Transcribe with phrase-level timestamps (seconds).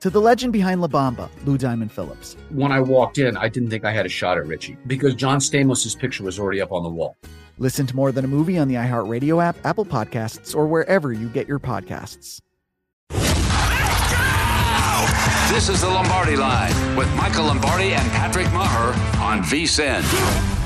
[0.00, 2.36] to the legend behind La Bamba, Lou Diamond Phillips.
[2.50, 5.38] When I walked in, I didn't think I had a shot at Richie because John
[5.38, 7.16] Stamos' picture was already up on the wall.
[7.58, 11.28] Listen to More Than a Movie on the iHeartRadio app, Apple Podcasts, or wherever you
[11.28, 12.40] get your podcasts.
[15.52, 20.59] This is the Lombardi Line with Michael Lombardi and Patrick Maher on VSIN.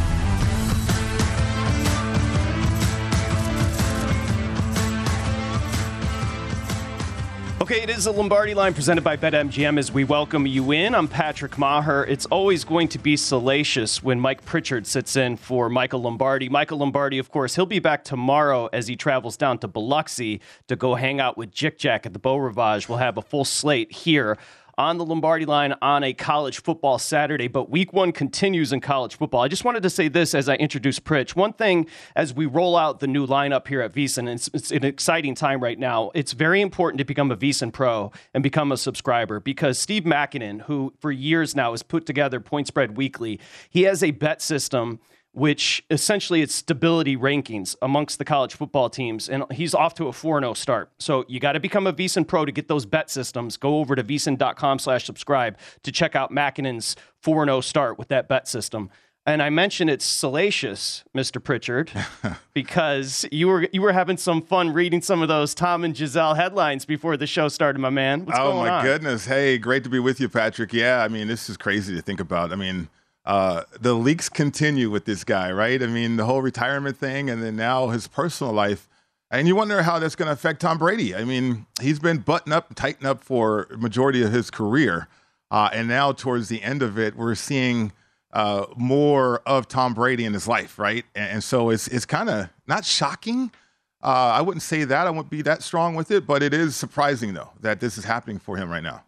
[7.64, 10.94] Okay, it is a Lombardi line presented by BetMGM as we welcome you in.
[10.94, 12.04] I'm Patrick Maher.
[12.04, 16.50] It's always going to be salacious when Mike Pritchard sits in for Michael Lombardi.
[16.50, 20.76] Michael Lombardi, of course, he'll be back tomorrow as he travels down to Biloxi to
[20.76, 22.86] go hang out with Jick Jack at the Beau Rivage.
[22.86, 24.36] We'll have a full slate here
[24.78, 29.16] on the Lombardi line on a college football Saturday, but week one continues in college
[29.16, 29.42] football.
[29.42, 31.36] I just wanted to say this as I introduce Pritch.
[31.36, 31.86] One thing
[32.16, 35.62] as we roll out the new lineup here at VSIN, it's, it's an exciting time
[35.62, 36.10] right now.
[36.14, 40.62] It's very important to become a VSIN Pro and become a subscriber because Steve Makinen,
[40.62, 43.40] who for years now has put together Point Spread Weekly,
[43.70, 45.00] he has a bet system–
[45.34, 49.28] which essentially it's stability rankings amongst the college football teams.
[49.28, 50.90] And he's off to a 4 0 start.
[50.98, 53.56] So you got to become a VSIN Pro to get those bet systems.
[53.56, 58.28] Go over to VSIN.com slash subscribe to check out Makinen's 4 0 start with that
[58.28, 58.90] bet system.
[59.26, 61.42] And I mentioned it's salacious, Mr.
[61.42, 61.90] Pritchard,
[62.54, 66.34] because you were you were having some fun reading some of those Tom and Gisele
[66.34, 68.26] headlines before the show started, my man.
[68.26, 68.84] What's oh my on?
[68.84, 69.24] goodness!
[69.24, 70.74] Hey, great to be with you, Patrick.
[70.74, 72.52] Yeah, I mean, this is crazy to think about.
[72.52, 72.90] I mean,
[73.24, 75.82] uh, the leaks continue with this guy, right?
[75.82, 78.88] I mean, the whole retirement thing, and then now his personal life.
[79.30, 81.14] And you wonder how that's going to affect Tom Brady.
[81.14, 85.08] I mean, he's been button up, tighten up for majority of his career,
[85.50, 87.92] uh, and now towards the end of it, we're seeing
[88.32, 91.04] uh, more of Tom Brady in his life, right?
[91.14, 93.50] And, and so it's it's kind of not shocking.
[94.02, 95.06] Uh, I wouldn't say that.
[95.06, 98.04] I wouldn't be that strong with it, but it is surprising though that this is
[98.04, 99.04] happening for him right now.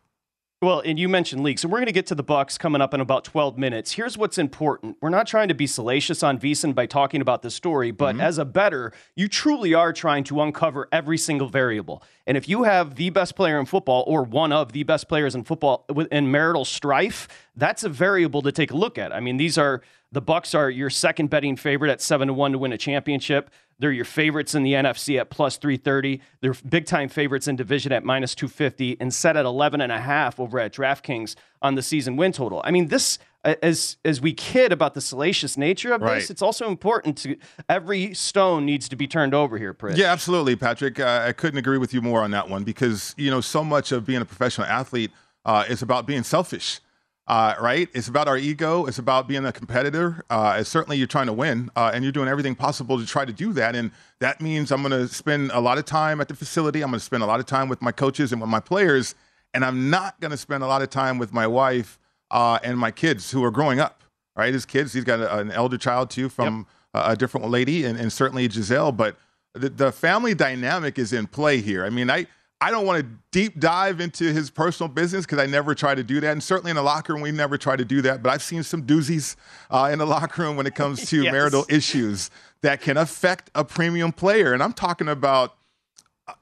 [0.62, 2.94] Well, and you mentioned leaks, and we're going to get to the Bucs coming up
[2.94, 3.92] in about 12 minutes.
[3.92, 7.50] Here's what's important: we're not trying to be salacious on VSIN by talking about the
[7.50, 8.22] story, but mm-hmm.
[8.22, 12.02] as a better, you truly are trying to uncover every single variable.
[12.26, 15.34] And if you have the best player in football, or one of the best players
[15.34, 19.12] in football in marital strife, that's a variable to take a look at.
[19.12, 22.52] I mean, these are the Bucs are your second betting favorite at seven to one
[22.52, 23.50] to win a championship.
[23.78, 26.20] They're your favorites in the NFC at plus 330.
[26.40, 30.00] They're big time favorites in division at minus 250 and set at 11 and a
[30.00, 32.62] half over at DraftKings on the season win total.
[32.64, 36.16] I mean, this as as we kid about the salacious nature of right.
[36.16, 37.36] this, it's also important to
[37.68, 39.96] every stone needs to be turned over here, Pritch.
[39.96, 40.98] Yeah, absolutely, Patrick.
[40.98, 43.92] Uh, I couldn't agree with you more on that one because you know so much
[43.92, 45.12] of being a professional athlete
[45.44, 46.80] uh, is about being selfish
[47.26, 47.88] uh, right?
[47.92, 48.86] It's about our ego.
[48.86, 50.24] It's about being a competitor.
[50.30, 53.32] Uh, certainly, you're trying to win, uh, and you're doing everything possible to try to
[53.32, 53.74] do that.
[53.74, 53.90] And
[54.20, 56.82] that means I'm going to spend a lot of time at the facility.
[56.82, 59.14] I'm going to spend a lot of time with my coaches and with my players,
[59.52, 61.98] and I'm not going to spend a lot of time with my wife
[62.30, 64.04] uh, and my kids who are growing up.
[64.36, 64.52] right?
[64.52, 67.06] His kids, he's got a, an elder child too from yep.
[67.06, 68.92] a, a, different lady, and, and certainly Gisele.
[68.92, 69.16] But
[69.54, 71.84] the, the family dynamic is in play here.
[71.84, 72.26] I mean, I
[72.60, 76.02] I don't want to deep dive into his personal business because I never try to
[76.02, 76.32] do that.
[76.32, 78.22] And certainly in the locker room, we never try to do that.
[78.22, 79.36] But I've seen some doozies
[79.70, 81.32] uh, in the locker room when it comes to yes.
[81.32, 82.30] marital issues
[82.62, 84.54] that can affect a premium player.
[84.54, 85.56] And I'm talking about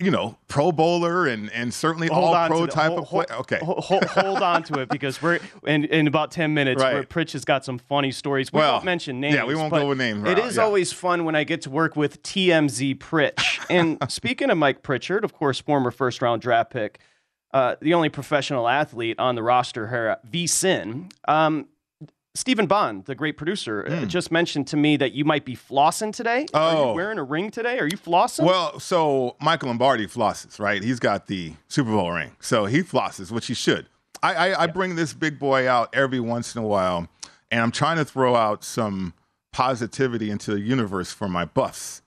[0.00, 3.24] you know, Pro Bowler and and certainly hold all pro type hold, of play.
[3.30, 6.82] Okay, hold, hold, on to it because we're in in about ten minutes.
[6.82, 6.94] Right.
[6.94, 8.52] Where Pritch has got some funny stories.
[8.52, 9.34] We well, won't mention names.
[9.34, 10.26] Yeah, we won't go with names.
[10.26, 10.62] It is yeah.
[10.62, 13.64] always fun when I get to work with TMZ Pritch.
[13.68, 16.98] and speaking of Mike Pritchard, of course, former first round draft pick.
[17.52, 21.12] Uh, the only professional athlete on the roster here at VSIN.
[21.28, 21.68] Um,
[22.36, 24.08] Stephen Bond, the great producer, mm.
[24.08, 26.46] just mentioned to me that you might be flossing today.
[26.52, 26.58] Oh.
[26.58, 26.94] Are you oh.
[26.94, 27.78] wearing a ring today?
[27.78, 28.44] Are you flossing?
[28.44, 30.82] Well, so Michael Lombardi flosses, right?
[30.82, 32.32] He's got the Super Bowl ring.
[32.40, 33.86] So he flosses, which he should.
[34.20, 37.08] I, I, I bring this big boy out every once in a while,
[37.52, 39.14] and I'm trying to throw out some
[39.52, 42.02] positivity into the universe for my buffs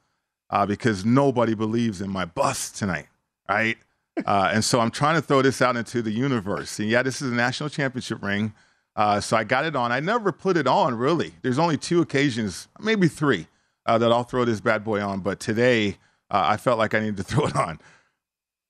[0.49, 3.07] uh, because nobody believes in my buffs tonight,
[3.47, 3.77] right?
[4.25, 6.79] uh, and so I'm trying to throw this out into the universe.
[6.79, 8.53] And yeah, this is a national championship ring.
[8.97, 9.91] Uh, so I got it on.
[9.91, 11.33] I never put it on really.
[11.43, 13.47] There's only two occasions, maybe three,
[13.85, 15.19] uh, that I'll throw this bad boy on.
[15.19, 15.97] But today,
[16.31, 17.79] uh, I felt like I needed to throw it on.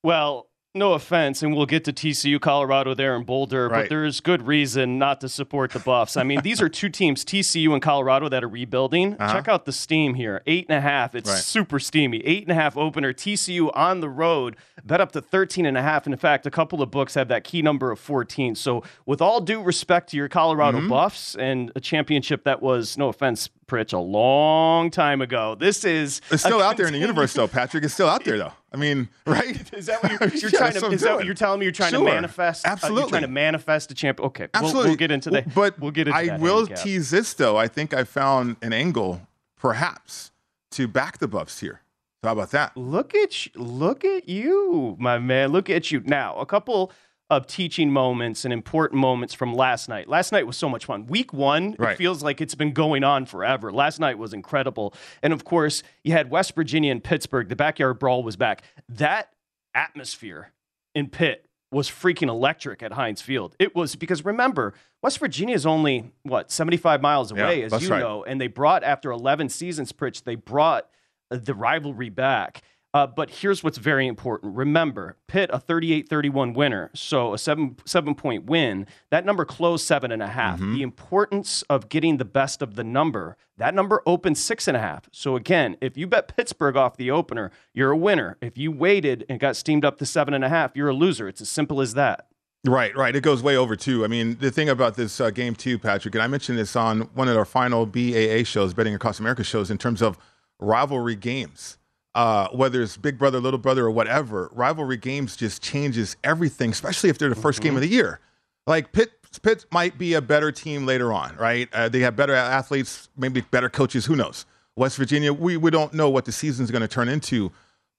[0.03, 0.46] Well,
[0.77, 3.83] no offense, and we'll get to TCU, Colorado there in Boulder, right.
[3.83, 6.17] but there's good reason not to support the Buffs.
[6.17, 9.15] I mean, these are two teams, TCU and Colorado, that are rebuilding.
[9.15, 9.33] Uh-huh.
[9.33, 10.41] Check out the steam here.
[10.45, 11.15] Eight and a half.
[11.15, 11.39] It's right.
[11.39, 12.19] super steamy.
[12.25, 13.13] Eight and a half opener.
[13.13, 16.05] TCU on the road, bet up to 13 and a half.
[16.05, 18.55] And in fact, a couple of books have that key number of 14.
[18.55, 20.89] So, with all due respect to your Colorado mm-hmm.
[20.89, 25.55] Buffs and a championship that was, no offense, Pritch a long time ago.
[25.55, 27.47] This is it's still out there in the universe, though.
[27.47, 28.53] Patrick, it's still out there, though.
[28.71, 29.73] I mean, right?
[29.73, 30.85] is that what you're, you're yeah, trying to?
[30.87, 31.65] Is that what you're telling me?
[31.65, 32.05] You're trying sure.
[32.05, 32.65] to manifest?
[32.65, 32.97] Absolutely.
[32.97, 34.19] Uh, you're trying to manifest a champ.
[34.21, 34.79] Okay, Absolutely.
[34.79, 35.53] We'll, we'll get into that.
[35.53, 36.83] But we'll get into I will handicap.
[36.83, 37.57] tease this though.
[37.57, 39.21] I think I found an angle,
[39.57, 40.31] perhaps,
[40.71, 41.81] to back the Buffs here.
[42.23, 42.75] How about that?
[42.75, 45.51] Look at you, look at you, my man.
[45.51, 46.01] Look at you.
[46.05, 46.91] Now, a couple
[47.29, 50.07] of teaching moments and important moments from last night.
[50.07, 51.07] Last night was so much fun.
[51.07, 51.93] Week one, right.
[51.93, 53.71] it feels like it's been going on forever.
[53.71, 54.93] Last night was incredible.
[55.21, 57.49] And of course, you had West Virginia and Pittsburgh.
[57.49, 58.63] The backyard brawl was back.
[58.87, 59.33] That
[59.73, 60.53] atmosphere
[60.95, 63.55] in Pitt was freaking electric at Heinz Field.
[63.59, 67.89] It was because remember, West Virginia is only, what, 75 miles away, yeah, as you
[67.89, 67.99] right.
[67.99, 68.23] know.
[68.23, 70.87] And they brought, after 11 seasons, Pritch, they brought
[71.29, 72.61] the rivalry back.
[72.97, 74.55] Uh, but here's what's very important.
[74.55, 78.87] Remember, Pitt, a 38 31 winner, so a seven, seven point win.
[79.11, 80.59] That number closed seven and a half.
[80.59, 80.73] Mm-hmm.
[80.73, 84.79] The importance of getting the best of the number, that number opened six and a
[84.79, 85.09] half.
[85.11, 88.35] So again, if you bet Pittsburgh off the opener, you're a winner.
[88.41, 91.27] If you waited and got steamed up to seven and a half, you're a loser.
[91.27, 92.25] It's as simple as that.
[92.65, 93.15] Right, right.
[93.15, 94.05] It goes way over too.
[94.05, 97.01] I mean, the thing about this uh, game too, Patrick, and I mentioned this on
[97.13, 100.17] one of our final BAA shows, Betting Across America shows, in terms of
[100.59, 101.77] rivalry games
[102.17, 107.11] uh, whether it's big brother, little brother, or whatever, rivalry games just changes everything, especially
[107.11, 107.63] if they're the 1st mm-hmm.
[107.63, 108.19] game of the year.
[108.65, 109.11] Like Pitt,
[109.43, 111.69] Pitt might be a better team later on, right?
[111.71, 114.07] Uh, they have better athletes, maybe better coaches.
[114.07, 114.47] Who knows?
[114.75, 117.51] West Virginia, we, we don't know what the season's going to turn into.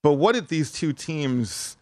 [0.03, 1.77] But what did these two teams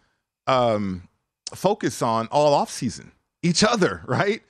[0.46, 1.08] um,
[1.52, 3.10] focus on all off season?
[3.42, 4.42] Each other, right?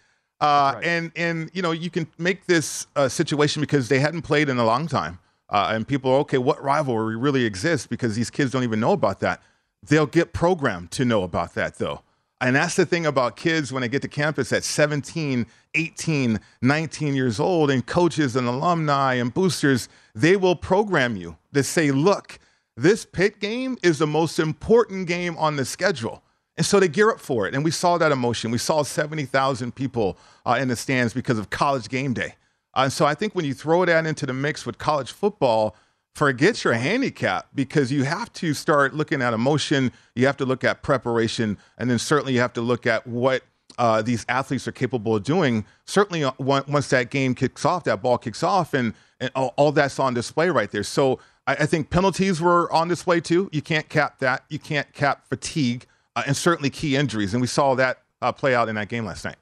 [0.43, 0.85] Uh, right?
[0.85, 4.59] And and you know you can make this a situation because they hadn't played in
[4.59, 5.19] a long time
[5.51, 9.21] uh, and people okay, what rivalry really exists because these kids don't even know about
[9.21, 9.43] that.
[9.87, 12.03] They'll get programmed to know about that though.
[12.41, 17.15] And that's the thing about kids when they get to campus at 17, 18, 19
[17.15, 22.39] years old, and coaches and alumni and boosters, they will program you to say, look,
[22.77, 26.23] this Pitt game is the most important game on the schedule.
[26.57, 27.55] And so they gear up for it.
[27.55, 28.53] And we saw that emotion.
[28.53, 32.35] We saw 70,000 people uh, in the stands because of college game day.
[32.79, 35.75] And so I think when you throw that into the mix with college football,
[36.15, 39.93] forget your handicap because you have to start looking at emotion.
[40.15, 43.43] You have to look at preparation, and then certainly you have to look at what
[43.79, 45.65] uh, these athletes are capable of doing.
[45.85, 49.73] Certainly, uh, once that game kicks off, that ball kicks off, and, and all, all
[49.73, 50.83] that's on display right there.
[50.83, 53.49] So I, I, think penalties were on display too.
[53.53, 54.45] You can't cap that.
[54.49, 58.55] You can't cap fatigue, uh, and certainly key injuries, and we saw that uh, play
[58.55, 59.37] out in that game last night.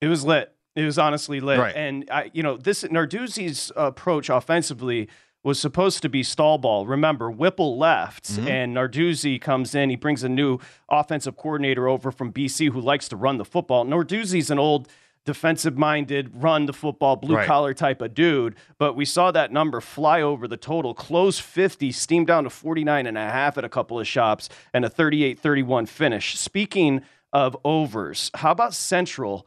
[0.00, 0.55] It was lit.
[0.76, 1.58] It was honestly lit.
[1.58, 1.74] Right.
[1.74, 5.08] And I, you know, this Narduzzi's approach offensively
[5.42, 6.86] was supposed to be stall ball.
[6.86, 8.48] Remember, Whipple left, mm-hmm.
[8.48, 9.90] and Narduzzi comes in.
[9.90, 13.86] He brings a new offensive coordinator over from BC who likes to run the football.
[13.86, 14.88] Narduzzi's an old
[15.24, 17.76] defensive minded, run the football, blue collar right.
[17.76, 18.54] type of dude.
[18.78, 23.06] But we saw that number fly over the total, close 50, steam down to 49
[23.06, 26.38] and a half at a couple of shops, and a 38 31 finish.
[26.38, 27.02] Speaking
[27.32, 29.46] of overs, how about Central?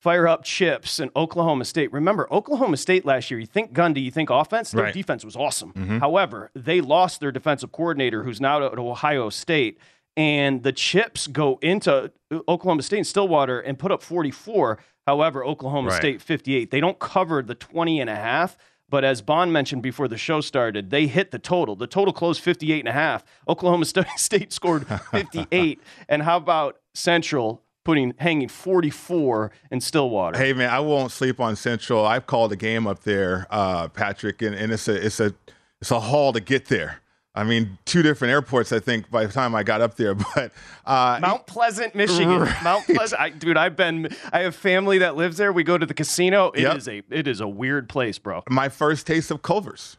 [0.00, 1.92] Fire up chips and Oklahoma State.
[1.92, 4.94] Remember, Oklahoma State last year, you think Gundy, you think offense, their Right.
[4.94, 5.72] defense was awesome.
[5.72, 5.98] Mm-hmm.
[5.98, 9.78] However, they lost their defensive coordinator who's now at Ohio State.
[10.16, 12.10] And the chips go into
[12.48, 14.78] Oklahoma State and Stillwater and put up 44.
[15.06, 15.96] However, Oklahoma Right.
[15.96, 16.70] State 58.
[16.70, 18.56] They don't cover the 20 and a half.
[18.90, 21.76] But as Bond mentioned before the show started, they hit the total.
[21.76, 23.22] The total closed 58 and a half.
[23.48, 23.84] Oklahoma
[24.16, 25.80] State scored 58.
[26.08, 30.38] and how about Central putting hanging 44 in Stillwater?
[30.38, 32.04] Hey man, I won't sleep on Central.
[32.04, 35.34] I've called a game up there, uh, Patrick, and, and it's a it's a
[35.80, 37.00] it's a haul to get there.
[37.34, 38.72] I mean, two different airports.
[38.72, 40.50] I think by the time I got up there, but
[40.84, 42.48] uh, Mount Pleasant, Michigan.
[42.64, 43.56] Mount Pleasant, I, dude.
[43.56, 44.08] I've been.
[44.32, 45.52] I have family that lives there.
[45.52, 46.50] We go to the casino.
[46.50, 47.04] It is Yep.
[47.10, 47.18] a.
[47.18, 48.42] It is a weird place, bro.
[48.50, 49.98] my first taste of Culver's.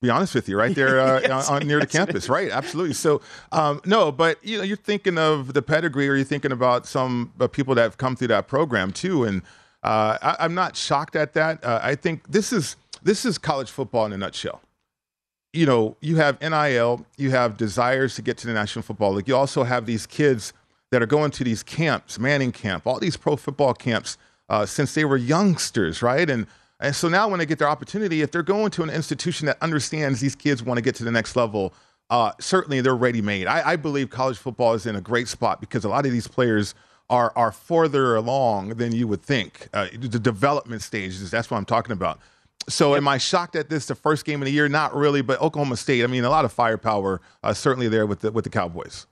[0.00, 2.50] Be honest with you, right there uh, Yes, on, near the campus, right?
[2.50, 2.94] Absolutely.
[2.94, 6.86] So, um, no, but you know, you're thinking of the pedigree, or you're thinking about
[6.86, 9.24] some uh, people that have come through that program too.
[9.24, 9.42] And
[9.82, 11.64] uh, I, I'm not shocked at that.
[11.64, 14.60] Uh, I think this is this is college football in a nutshell.
[15.52, 19.26] You know, you have NIL, you have desires to get to the National Football League.
[19.26, 20.52] You also have these kids
[20.90, 24.16] that are going to these camps, Manning Camp, all these pro football camps
[24.48, 26.28] uh, since they were youngsters, right?
[26.28, 26.46] And
[26.80, 29.58] and so now when they get their opportunity, if they're going to an institution that
[29.60, 31.74] understands these kids want to get to the next level,
[32.10, 33.46] uh, certainly they're ready made.
[33.46, 36.28] I, I believe college football is in a great spot because a lot of these
[36.28, 36.74] players
[37.10, 39.68] are are further along than you would think.
[39.72, 42.20] Uh, the development stages, that's what I'm talking about.
[42.68, 44.68] So am I shocked at this the first game of the year?
[44.68, 48.20] Not really, but Oklahoma State, I mean, a lot of firepower uh, certainly there with
[48.20, 49.06] the with the Cowboys.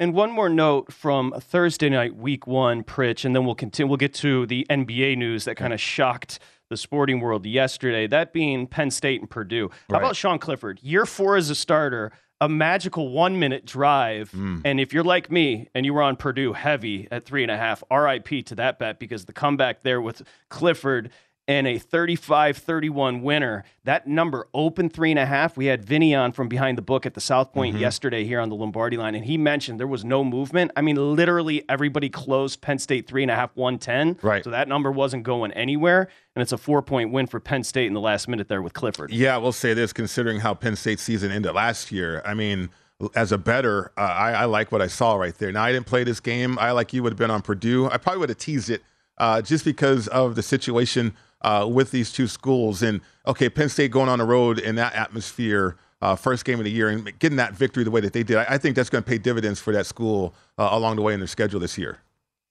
[0.00, 3.88] And one more note from Thursday night, week one, Pritch, and then we'll continue.
[3.88, 6.38] We'll get to the NBA news that kind of shocked
[6.70, 8.06] the sporting world yesterday.
[8.06, 9.70] That being Penn State and Purdue.
[9.88, 10.02] How Right.
[10.02, 10.80] about Sean Clifford?
[10.82, 14.30] Year four as a starter, a magical one minute drive.
[14.32, 14.62] Mm.
[14.64, 17.56] And if you're like me and you were on Purdue heavy at three and a
[17.56, 21.10] half, RIP to that bet because the comeback there with Clifford
[21.48, 23.64] and a 35 31 winner.
[23.84, 25.56] That number opened three and a half.
[25.56, 27.80] We had Vinny on from behind the book at the South Point Mm-hmm.
[27.82, 30.70] yesterday here on the Lombardi line, and he mentioned there was no movement.
[30.76, 34.18] I mean, literally everybody closed Penn State three and a half, 110.
[34.22, 34.44] Right.
[34.44, 36.08] So that number wasn't going anywhere.
[36.36, 38.74] And it's a four point win for Penn State in the last minute there with
[38.74, 39.10] Clifford.
[39.10, 42.22] Yeah, I will say this considering how Penn State's season ended last year.
[42.24, 42.68] I mean,
[43.14, 45.50] as a better, uh, I, I like what I saw right there.
[45.50, 46.58] Now, I didn't play this game.
[46.58, 47.88] I, like you, would have been on Purdue.
[47.90, 48.82] I probably would have teased it
[49.18, 52.82] uh, just because of the situation uh, with these two schools.
[52.82, 55.76] And, okay, Penn State going on the road in that atmosphere.
[56.00, 58.36] Uh, first game of the year and getting that victory the way that they did,
[58.36, 61.12] I, I think that's going to pay dividends for that school uh, along the way
[61.12, 61.98] in their schedule this year.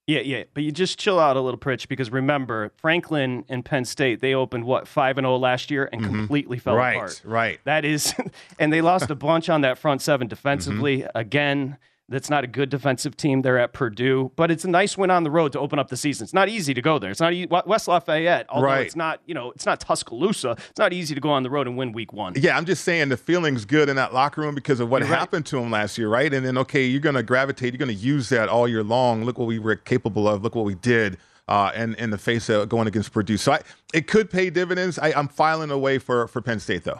[0.07, 3.83] Yeah, yeah, but you just chill out a little, Pritch, because remember Franklin and Penn
[3.83, 6.99] State they opened what five and zero last year and completely fell Mm-hmm.
[7.01, 7.59] Right, right.
[7.65, 8.13] That is,
[8.59, 10.99] and they lost a bunch on that front seven defensively.
[10.99, 11.17] Mm-hmm.
[11.17, 11.77] Again,
[12.09, 13.41] that's not a good defensive team.
[13.41, 15.97] They're at Purdue, but it's a nice win on the road to open up the
[15.97, 16.23] season.
[16.25, 17.11] It's not easy to go there.
[17.11, 18.85] It's not e- West Lafayette, although Right.
[18.85, 20.51] it's not you know it's not Tuscaloosa.
[20.69, 22.33] It's not easy to go on the road and win week one.
[22.35, 25.09] Yeah, I'm just saying the feeling's good in that locker room because of what You're
[25.11, 25.19] right.
[25.19, 26.33] happened to him last year, right?
[26.33, 29.23] And then, okay, you're going to gravitate, you're going to use that all year long.
[29.25, 30.43] Look what we were capable of.
[30.43, 31.17] Look what we did.
[31.49, 33.61] Uh, and in the face of going against Purdue, so I,
[33.93, 34.99] it could pay dividends.
[34.99, 36.99] I, I'm filing away for for Penn State though.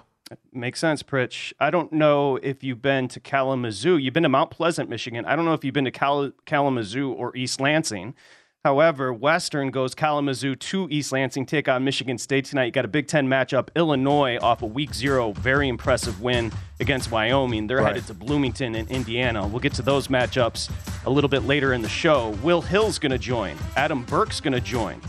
[0.51, 1.53] Makes sense, Pritch.
[1.60, 3.98] I don't know if you've been to Kalamazoo.
[3.98, 5.24] You've been to Mount Pleasant, Michigan.
[5.25, 8.13] I don't know if you've been to Kal- Kalamazoo or East Lansing.
[8.65, 12.65] However, Western goes Kalamazoo to East Lansing, take on Michigan State tonight.
[12.65, 13.69] You got a Big Ten matchup.
[13.77, 17.67] Illinois off a week zero, very impressive win against Wyoming.
[17.67, 17.88] They're Right.
[17.96, 19.48] headed to Bloomington and Indiana.
[19.48, 20.69] We'll get to those matchups
[21.05, 22.29] a little bit later in the show.
[22.43, 23.55] Will Hill's going to join.
[23.77, 25.00] Adam Burke's going to join.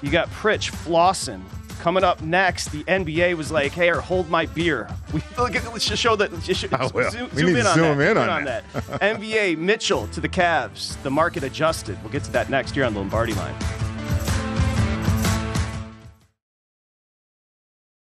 [0.00, 1.42] You got Pritch Flossin.
[1.82, 5.64] Coming up next, the NBA was like, "Hey, or hold my beer." We look at,
[5.72, 6.30] let's just show that.
[6.40, 7.10] Just show, I will.
[7.10, 8.10] Zoom, We need in to on zoom that.
[8.10, 8.64] in Zoom on that.
[9.00, 11.02] NBA Mitchell to the Cavs.
[11.02, 12.00] The market adjusted.
[12.04, 13.56] We'll get to that next year on the Lombardi line.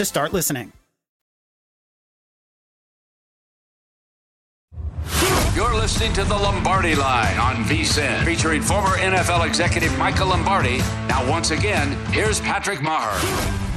[0.00, 0.72] to start listening.
[5.54, 10.78] You're listening to the Lombardi Line on VSIN, featuring former NFL executive Michael Lombardi.
[11.06, 13.12] Now, once again, here's Patrick Maher.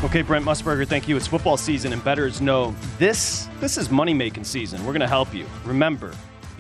[0.06, 1.18] Okay, Brent Musburger, thank you.
[1.18, 3.50] It's football season, and bettors know this.
[3.60, 4.80] This is money making season.
[4.86, 5.46] We're going to help you.
[5.66, 6.14] Remember,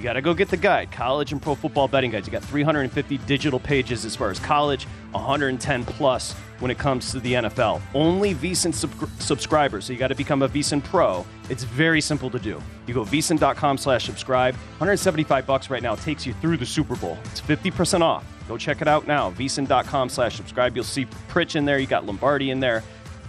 [0.03, 2.27] you got to go get the guide, college and pro football betting guides.
[2.27, 7.21] You got 350 digital pages as far as college, 110 plus when it comes to
[7.21, 7.81] the NFL.
[7.93, 11.25] Only VSIN sub- subscribers, so you got to become a VSIN Pro.
[11.49, 12.61] It's very simple to do.
[12.85, 14.55] You go VSIN.com slash subscribe.
[14.55, 17.17] 175 bucks right now takes you through the Super Bowl.
[17.23, 18.25] It's 50% off.
[18.49, 19.31] Go check it out now.
[19.31, 20.75] VSIN.com slash subscribe.
[20.75, 21.79] You'll see Pritch in there.
[21.79, 22.83] You got Lombardi in there.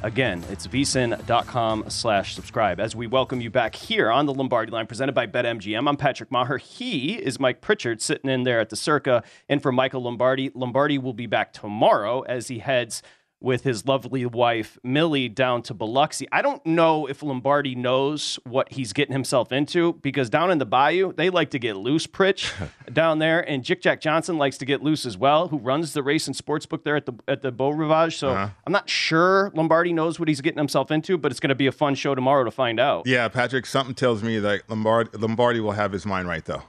[0.04, 2.78] Again, it's vsin.com slash subscribe.
[2.78, 6.30] As we welcome you back here on the Lombardi line presented by BetMGM, I'm Patrick
[6.30, 6.58] Maher.
[6.58, 10.50] He is Mike Pritchard sitting in there at the Circa and for Michael Lombardi.
[10.54, 13.02] Lombardi will be back tomorrow as he heads
[13.44, 16.26] with his lovely wife Millie down to Biloxi.
[16.32, 20.66] I don't know if Lombardi knows what he's getting himself into because down in the
[20.66, 22.52] bayou, they like to get loose, Pritch,
[22.92, 23.40] down there.
[23.48, 26.34] And Jick Jack Johnson likes to get loose as well, who runs the race and
[26.34, 28.16] sports book there at the at the Beau Rivage.
[28.16, 28.48] So Uh-huh.
[28.66, 31.66] I'm not sure Lombardi knows what he's getting himself into, but it's going to be
[31.66, 33.06] a fun show tomorrow to find out.
[33.06, 36.62] Yeah, Patrick, something tells me that Lombardi, Lombardi will have his mind right, though.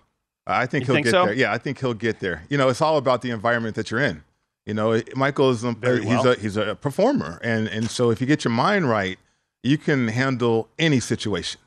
[0.46, 1.26] I think You he'll think get so?
[1.28, 1.34] there.
[1.34, 2.44] Yeah, I think he'll get there.
[2.50, 4.24] You know, it's all about the environment that you're in.
[4.66, 8.20] You know, Michael is um, Very he's a he's a performer, and and so if
[8.20, 9.20] you get your mind right,
[9.62, 11.62] you can handle any situation.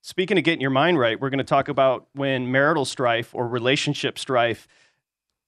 [0.00, 3.48] Speaking of getting your mind right, we're going to talk about when marital strife or
[3.48, 4.68] relationship strife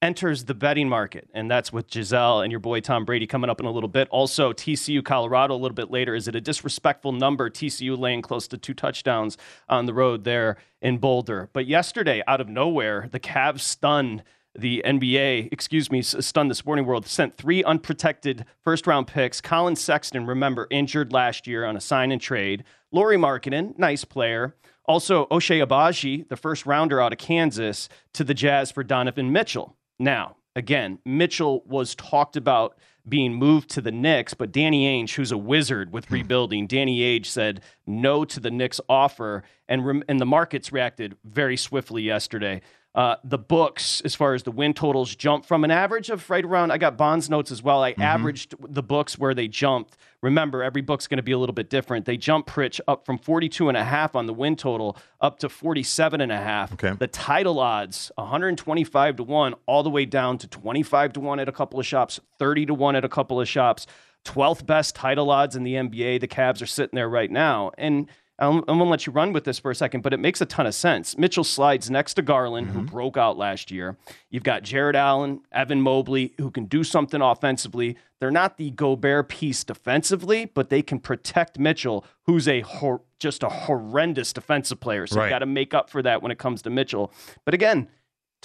[0.03, 1.29] enters the betting market.
[1.35, 4.09] And that's with Gisele and your boy Tom Brady coming up in a little bit.
[4.11, 6.15] Also, TCU Colorado a little bit later.
[6.15, 7.51] Is it a disrespectful number?
[7.51, 9.37] TCU laying close to two touchdowns
[9.69, 11.49] on the road there in Boulder.
[11.53, 14.23] But yesterday, out of nowhere, the Cavs stunned
[14.59, 19.41] the NBA, excuse me, stunned the sporting world, sent three unprotected first round picks.
[19.41, 22.65] Collin Sexton, remember, injured last year on a sign and trade.
[22.93, 24.55] Lauri Markkanen, nice player.
[24.87, 29.77] Also, Ochai Agbaji, the first rounder out of Kansas, to the Jazz for Donovan Mitchell.
[29.99, 35.33] Now, again, Mitchell was talked about being moved to the Knicks, but Danny Ainge, who's
[35.33, 36.15] a wizard with hmm.
[36.15, 41.17] rebuilding, Danny Ainge said no to the Knicks offer, and rem- and the markets reacted
[41.25, 42.61] very swiftly yesterday.
[42.97, 46.45] Uh, the books, as far as the win totals, jump from an average of right
[46.45, 46.71] around.
[46.71, 47.85] I got Bonds notes as well.
[47.85, 49.99] I averaged the books where they jumped.
[50.23, 52.07] Remember, every book's going to be a little bit different.
[52.07, 55.51] They jump Pritch up from 42 and a half on the win total up to
[55.51, 56.73] 47 and a half.
[56.73, 56.95] Okay.
[56.99, 61.51] The title odds 125 to 1 all the way down to 25 to 1 at
[61.51, 63.87] a couple of shops, 30 to 1 at a couple of shops.
[64.25, 66.21] 12th best title odds in the NBA.
[66.21, 67.73] The Cavs are sitting there right now.
[67.77, 70.21] And I'm, I'm going to let you run with this for a second, but it
[70.21, 71.17] makes a ton of sense.
[71.17, 72.81] Mitchell slides next to Garland, mm-hmm.
[72.81, 73.97] who broke out last year.
[74.29, 77.97] You've got Jarrett Allen, Evan Mobley, who can do something offensively.
[78.21, 83.43] They're not the Gobert piece defensively, but they can protect Mitchell, who's a hor- just
[83.43, 85.07] a horrendous defensive player.
[85.07, 85.27] So right.
[85.27, 87.13] you got to make up for that when it comes to Mitchell.
[87.45, 87.89] But again,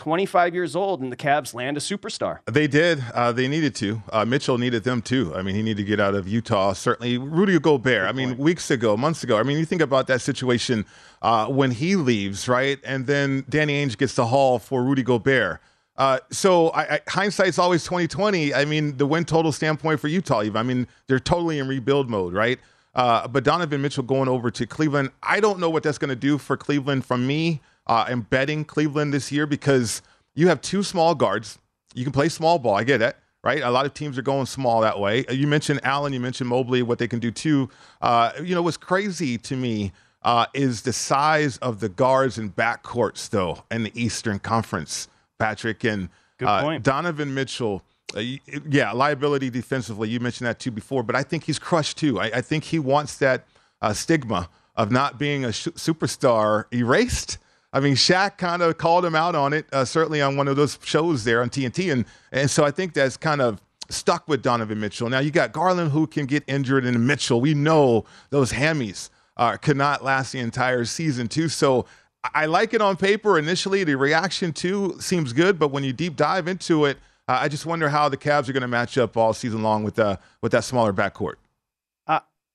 [0.02, 2.40] 25 years old, and the Cavs land a superstar.
[2.52, 3.04] They did.
[3.14, 4.02] Uh, they needed to.
[4.12, 5.32] Uh, Mitchell needed them too.
[5.36, 6.74] I mean, he needed to get out of Utah.
[6.74, 8.10] Certainly, Rudy Gobert.
[8.10, 9.38] I mean, weeks ago, months ago.
[9.38, 10.88] I mean, you think about that situation
[11.22, 12.80] uh, when he leaves, right?
[12.84, 15.62] And then Danny Ainge gets the haul for Rudy Gobert.
[15.98, 18.56] Uh, so I, I, hindsight's always 2020.
[18.56, 20.58] I mean, the win total standpoint for Utah, even.
[20.58, 22.58] I mean, they're totally in rebuild mode, right?
[22.96, 26.16] Uh, but Donovan Mitchell going over to Cleveland, I don't know what that's going to
[26.16, 30.02] do for Cleveland from me uh, am betting Cleveland this year because
[30.34, 31.60] you have two small guards.
[31.94, 32.76] You can play small ball.
[32.76, 33.62] I get it, right?
[33.62, 35.26] A lot of teams are going small that way.
[35.30, 37.70] You mentioned Allen, you mentioned Mobley, what they can do too.
[38.02, 39.92] Uh, you know, what's crazy to me
[40.24, 45.84] uh, is the size of the guards and backcourts, though, in the Eastern Conference, Patrick.
[45.84, 46.08] And
[46.42, 47.84] uh, Donovan Mitchell.
[48.16, 48.22] Uh,
[48.70, 50.08] yeah, liability defensively.
[50.08, 52.22] You mentioned that too before, but I think he's crushed too.
[52.22, 53.46] I, I think he wants that
[53.82, 57.38] uh, stigma of not being a sh- superstar erased.
[57.74, 60.58] I mean, Shaq kind of called him out on it, uh, certainly on one of
[60.58, 64.42] those shows there on TNT, and and so I think that's kind of stuck with
[64.42, 65.10] Donovan Mitchell.
[65.10, 69.58] Now you got Garland who can get injured, and Mitchell, we know those hammies uh,
[70.02, 71.50] last the entire season too.
[71.50, 71.86] So
[72.34, 73.84] I like it on paper initially.
[73.84, 77.66] The reaction too seems good, but when you deep dive into it, uh, I just
[77.66, 80.52] wonder how the Cavs are going to match up all season long with uh, with
[80.52, 81.36] that smaller backcourt.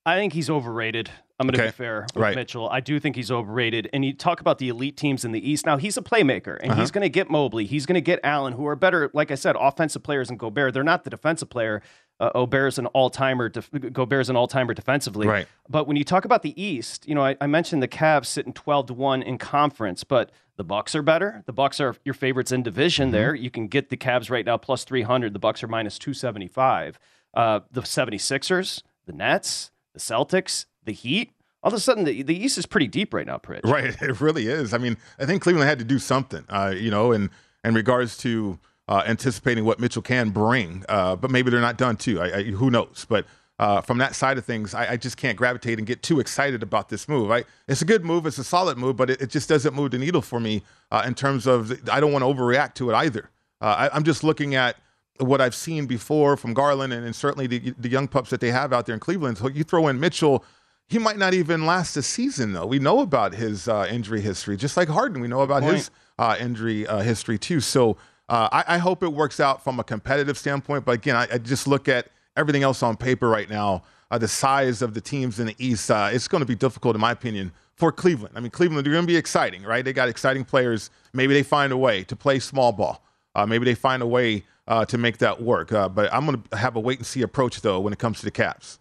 [0.07, 1.11] I think he's overrated.
[1.39, 1.69] I'm going to okay.
[1.69, 2.35] be fair with right.
[2.35, 2.69] Mitchell.
[2.71, 3.91] I do think he's overrated.
[3.93, 5.67] And you talk about the elite teams in the East.
[5.67, 6.81] Now, he's a playmaker, and uh-huh.
[6.81, 7.67] he's going to get Mobley.
[7.67, 10.73] He's going to get Allen, who are better, like I said, offensive players than Gobert.
[10.73, 11.83] They're not the defensive player.
[12.19, 13.51] Uh, Gobert's an all-timer.
[13.51, 15.27] Def- Gobert's an all-timer defensively.
[15.27, 15.47] Right.
[15.69, 18.55] But when you talk about the East, you know, I, I mentioned the Cavs sitting
[18.55, 21.43] 12 to one in conference, but the Bucks are better.
[21.45, 23.09] The Bucks are your favorites in division.
[23.09, 23.13] Mm-hmm.
[23.13, 25.35] There, you can get the Cavs right now plus 300.
[25.35, 26.99] The Bucks are minus 275.
[27.35, 31.33] Uh, the 76ers, the Nets, the Celtics, the Heat
[31.67, 33.65] all of a sudden the, the East is pretty deep right now, Pritch.
[33.65, 34.73] Right, it really is.
[34.73, 37.29] I mean, I think Cleveland had to do something, uh, you know, in
[37.65, 41.97] in regards to uh, anticipating what Mitchell can bring, uh, but maybe they're not done
[41.97, 42.21] too.
[42.21, 43.05] I, I, who knows?
[43.09, 43.27] But
[43.59, 46.63] uh, from that side of things, I, I, just can't gravitate and get too excited
[46.63, 47.33] about this move.
[47.33, 49.91] I, it's a good move, it's a solid move, but it, it just doesn't move
[49.91, 52.95] the needle for me uh, in terms of I don't want to overreact to it
[52.95, 53.31] either.
[53.61, 54.77] Uh, I, am just looking at
[55.19, 58.53] what I've seen before from Garland and, and certainly the, the young pups that they
[58.53, 59.39] have out there in Cleveland.
[59.39, 60.45] So you throw in Mitchell
[60.89, 62.67] he might not even last a season, though.
[62.67, 65.21] We know about his uh, injury history, just like Harden.
[65.21, 67.61] We know about his uh, injury uh, history too.
[67.61, 67.97] So
[68.29, 70.85] uh, I, I, hope it works out from a competitive standpoint.
[70.85, 73.83] But again, I, I just look at everything else on paper right now.
[74.11, 76.95] Uh, the size of the teams in the East, uh, it's going to be difficult,
[76.95, 78.35] in my opinion, for Cleveland.
[78.37, 79.85] I mean, Cleveland, they're going to be exciting, right?
[79.85, 80.91] They got exciting players.
[81.13, 83.03] Maybe they find a way to play small ball.
[83.49, 84.45] maybe they find a way
[84.87, 85.71] to make that work.
[85.71, 88.25] but I'm going to have a wait and see approach, though, when it comes to
[88.25, 88.79] the Cavs.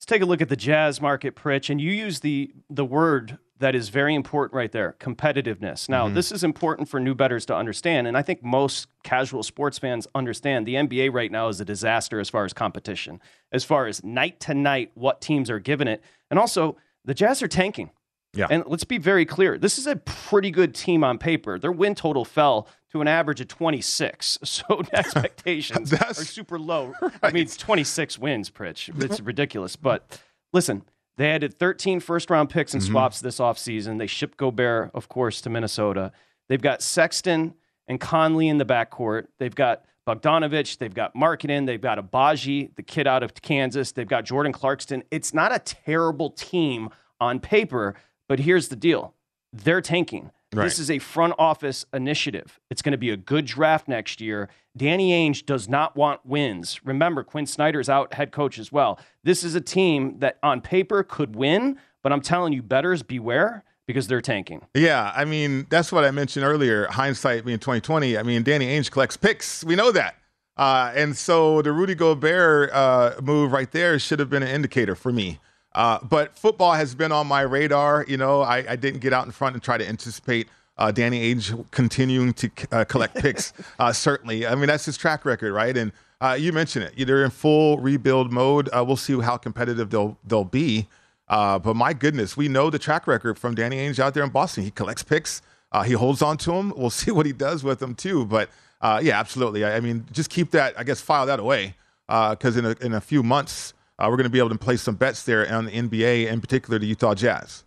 [0.00, 3.36] Let's take a look at the Jazz market, Pritch, and you use the the word
[3.58, 5.90] that is very important right there competitiveness.
[5.90, 6.14] Now, mm-hmm.
[6.14, 10.06] this is important for new betters to understand, and I think most casual sports fans
[10.14, 13.20] understand the NBA right now is a disaster as far as competition,
[13.52, 16.02] as far as night to night, what teams are giving it.
[16.30, 17.90] And also, the Jazz are tanking.
[18.32, 18.46] Yeah.
[18.48, 21.58] And let's be very clear this is a pretty good team on paper.
[21.58, 24.38] Their win total fell to an average of 26.
[24.44, 26.94] So expectations are super low.
[27.00, 27.12] Right.
[27.22, 28.90] I mean, it's 26 wins, Pritch.
[29.02, 29.76] It's ridiculous.
[29.76, 30.20] But
[30.52, 30.82] listen,
[31.16, 32.92] they added 13 first round picks and mm-hmm.
[32.92, 33.98] swaps this offseason.
[33.98, 36.12] They shipped Gobert, of course, to Minnesota.
[36.48, 37.54] They've got Sexton
[37.86, 39.26] and Conley in the backcourt.
[39.38, 40.78] They've got Bogdanovich.
[40.78, 41.66] They've got Markkanen.
[41.66, 43.92] They've got Agbaji, the kid out of Kansas.
[43.92, 45.04] They've got Jordan Clarkson.
[45.10, 47.94] It's not a terrible team on paper,
[48.28, 49.14] but here's the deal
[49.52, 50.30] they're tanking.
[50.52, 50.64] Right.
[50.64, 52.58] This is a front office initiative.
[52.70, 54.48] It's going to be a good draft next year.
[54.76, 56.84] Danny Ainge does not want wins.
[56.84, 58.98] Remember, Quin Snyder's out head coach as well.
[59.22, 63.62] This is a team that on paper could win, but I'm telling you, betters beware
[63.86, 64.66] because they're tanking.
[64.74, 66.86] Yeah, I mean, that's what I mentioned earlier.
[66.88, 68.18] Hindsight being 2020.
[68.18, 69.62] I mean, Danny Ainge collects picks.
[69.62, 70.16] We know that.
[70.56, 74.96] Uh, and so the Rudy Gobert uh, move right there should have been an indicator
[74.96, 75.38] for me
[75.74, 78.04] uh, but football has been on my radar.
[78.08, 81.32] You know, I, I didn't get out in front and try to anticipate uh, Danny
[81.32, 83.52] Ainge continuing to uh, collect picks.
[83.78, 85.74] Uh, certainly, I mean that's his track record, right?
[85.74, 87.06] And uh, you mentioned it.
[87.06, 88.68] They're in full rebuild mode.
[88.68, 90.86] Uh, we'll see how competitive they'll they'll be.
[91.28, 94.64] but my goodness, we know the track record from Danny Ainge out there in Boston.
[94.64, 95.40] He collects picks.
[95.86, 96.74] he holds on to them.
[96.76, 98.26] We'll see what he does with them too.
[98.26, 98.50] But
[98.82, 99.64] yeah, absolutely.
[99.64, 100.78] I, I, mean, just keep that.
[100.78, 104.24] I guess file that away because in a, in a few months uh, we're going
[104.24, 107.14] to be able to place some bets there on the NBA, in particular the Utah
[107.14, 107.64] Jazz.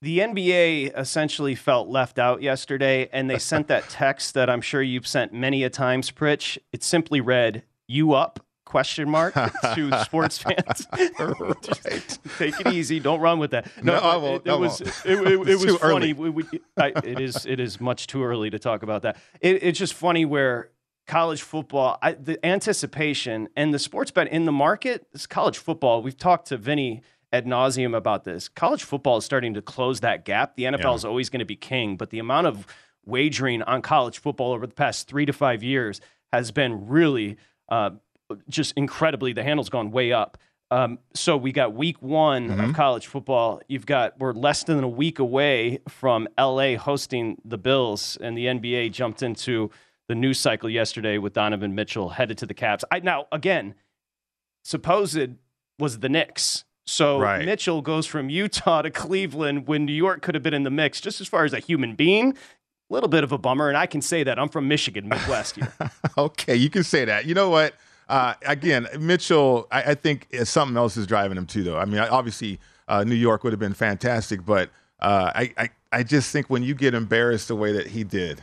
[0.00, 4.82] The NBA essentially felt left out yesterday, and they sent that text that I'm sure
[4.82, 6.58] you've sent many a times, Pritch.
[6.72, 10.88] It simply read, "You up?" question mark to sports fans.
[11.18, 12.18] right.
[12.38, 13.00] Take it easy.
[13.00, 13.70] Don't run with that.
[13.84, 14.46] No, I won't.
[14.46, 16.14] It, it was it, it, it was funny.
[16.14, 16.44] We, we,
[16.78, 19.18] I, it is it is much too early to talk about that.
[19.42, 20.70] It, it's just funny where
[21.06, 26.02] college football, I, the anticipation and the sports bet in the market is college football.
[26.02, 28.48] We've talked to Vinny ad nauseum about this.
[28.48, 30.56] College football is starting to close that gap.
[30.56, 30.94] The NFL yeah.
[30.94, 32.66] is always going to be king, but the amount of
[33.04, 36.00] wagering on college football over the past three to five years
[36.32, 37.36] has been really
[37.68, 37.90] uh,
[38.48, 39.32] just incredibly.
[39.32, 40.38] The handle's gone way up.
[40.70, 42.60] Um, so we got week one mm-hmm.
[42.60, 43.60] of college football.
[43.68, 48.46] You've got we're less than a week away from LA hosting the Bills, and the
[48.46, 49.70] NBA jumped into
[50.12, 52.84] the news cycle yesterday with Donovan Mitchell headed to the Cavs.
[52.90, 53.74] I now again,
[54.62, 55.18] supposed
[55.78, 56.64] was the Knicks.
[56.84, 57.46] So right.
[57.46, 61.00] Mitchell goes from Utah to Cleveland when New York could have been in the mix,
[61.00, 62.32] just as far as a human being.
[62.32, 65.54] A little bit of a bummer, and I can say that I'm from Michigan, Midwest
[65.54, 65.72] here.
[66.18, 67.24] okay, you can say that.
[67.24, 67.72] You know what?
[68.06, 71.78] Uh, again, Mitchell, I, I, think something else is driving him too, though.
[71.78, 74.68] I mean, obviously, uh, New York would have been fantastic, but
[75.00, 78.42] uh, I, I, I just think when you get embarrassed the way that he did,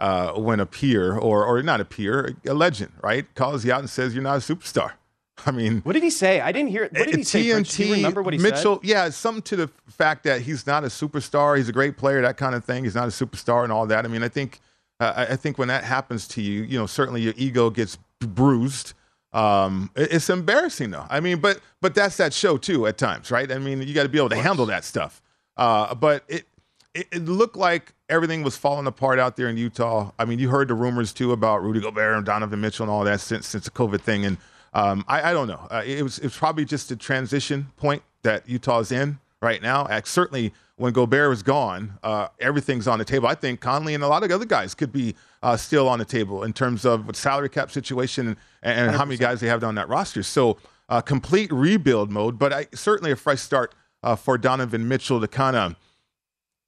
[0.00, 3.80] uh, when a peer or or not a peer, a legend, right, calls you out
[3.80, 4.92] and says you're not a superstar.
[5.46, 6.40] I mean, what did he say?
[6.40, 6.92] I didn't hear it.
[6.92, 7.82] What did he TNT, say?
[7.82, 8.88] Do you remember what he Mitchell, said?
[8.88, 11.56] yeah, something to the fact that he's not a superstar.
[11.56, 12.84] He's a great player, that kind of thing.
[12.84, 14.04] He's not a superstar and all that.
[14.04, 14.60] I mean, I think,
[14.98, 18.94] uh, I think when that happens to you, you know, certainly your ego gets bruised.
[19.32, 21.06] Um, it's embarrassing though.
[21.08, 23.50] I mean, but but that's that show too at times, right?
[23.50, 25.22] I mean, you got to be able to handle that stuff.
[25.56, 26.46] Uh, but it,
[26.94, 30.10] it, it looked like everything was falling apart out there in Utah.
[30.18, 33.04] I mean, you heard the rumors too about Rudy Gobert and Donovan Mitchell and all
[33.04, 34.38] that since since the COVID thing, and
[34.74, 35.66] um, I, I, don't know.
[35.70, 39.86] Uh, it was it was probably just a transition point that Utah's in right now.
[40.04, 43.28] certainly, when Gobert was gone, uh, everything's on the table.
[43.28, 46.04] I think Conley and a lot of other guys could be uh, still on the
[46.04, 49.74] table in terms of salary cap situation and, and how many guys they have on
[49.76, 50.22] that roster.
[50.22, 55.20] So, uh, complete rebuild mode, but I, certainly a fresh start uh, for Donovan Mitchell
[55.20, 55.76] to kind of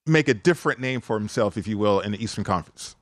[0.05, 2.95] make a different name for himself, if you will, in the Eastern Conference.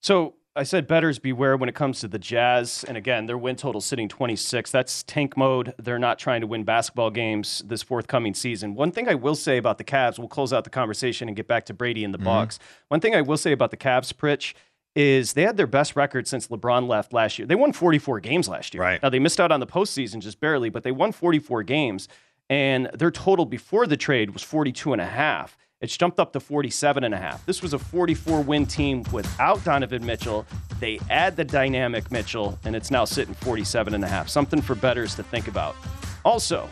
[0.00, 2.84] So I said betters beware when it comes to the Jazz.
[2.88, 4.70] And again, their win total sitting 26.
[4.70, 5.74] That's tank mode.
[5.78, 8.74] They're not trying to win basketball games this forthcoming season.
[8.74, 11.46] One thing I will say about the Cavs, we'll close out the conversation and get
[11.46, 12.28] back to Brady and the mm-hmm.
[12.28, 12.58] Bucs.
[12.88, 14.54] One thing I will say about the Cavs, Pritch,
[14.96, 17.46] is they had their best record since LeBron left last year.
[17.46, 18.82] They won 44 games last year.
[18.82, 19.02] Right.
[19.02, 22.08] Now they missed out on the postseason just barely, but they won 44 games.
[22.48, 25.56] And their total before the trade was 42 and a half.
[25.80, 27.44] It's jumped up to 47 and a half.
[27.46, 30.44] This was a 44 win team without Donovan Mitchell.
[30.78, 34.28] They add the dynamic Mitchell, and it's now sitting 47 and a half.
[34.28, 35.74] Something for betters to think about.
[36.22, 36.68] Also,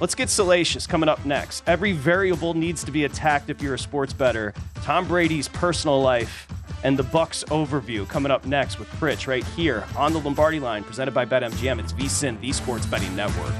[0.00, 1.64] let's get salacious coming up next.
[1.66, 4.54] Every variable needs to be attacked if you're a sports better.
[4.76, 6.48] Tom Brady's personal life
[6.82, 10.82] and the Bucs overview coming up next with Pritch right here on the Lombardi line,
[10.82, 11.78] presented by BetMGM.
[11.78, 13.52] It's VSIN, the Sports Betting Network.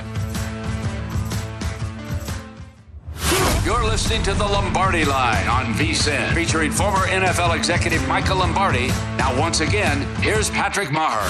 [3.84, 8.86] You're listening to the Lombardi Line on VSIN, featuring former NFL executive Michael Lombardi.
[9.18, 11.28] Now, once again, here's Patrick Maher.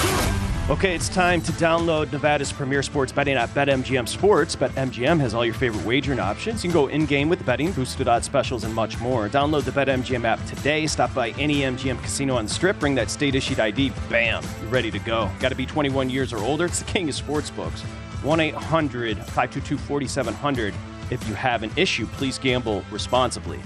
[0.69, 4.55] Okay, it's time to download Nevada's premier sports betting app, BetMGM Sports.
[4.55, 6.63] BetMGM has all your favorite wagering options.
[6.63, 9.27] You can go in game with betting, boosted odds specials, and much more.
[9.27, 10.87] Download the BetMGM app today.
[10.87, 12.79] Stop by any MGM casino on the strip.
[12.79, 13.91] Bring that state issued ID.
[14.09, 15.29] Bam, you're ready to go.
[15.41, 16.65] Got to be 21 years or older.
[16.65, 17.81] It's the king of sportsbooks.
[18.23, 20.73] 1 800 522 4700
[21.11, 23.59] if you have an issue, please gamble responsibly.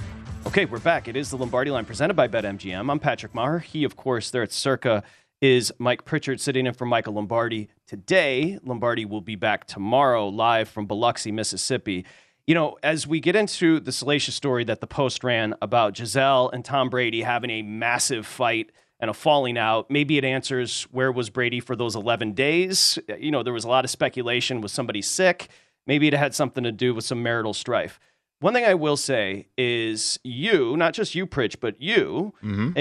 [0.47, 1.08] Okay, we're back.
[1.08, 2.89] It is the Lombardi line presented by BetMGM.
[2.89, 3.60] I'm Patrick Maher.
[3.60, 5.04] He, of course, there at Circa
[5.41, 7.69] is Mike Pritchard sitting in for Michael Lombardi.
[7.88, 12.06] Today, Lombardi will be back tomorrow live from Biloxi, Mississippi.
[12.45, 16.49] You know, as we get into the salacious story that the Post ran about Gisele
[16.49, 21.12] and Tom Brady having a massive fight and a falling out, maybe it answers where
[21.12, 22.99] was Brady for those 11 days.
[23.17, 24.62] You know, there was a lot of speculation.
[24.62, 25.47] Was somebody sick?
[25.89, 27.99] Maybe it had something to do with some marital strife.
[28.41, 32.73] One thing I will say is you, not just you, Pritch, but you, mm-hmm.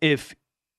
[0.00, 0.36] if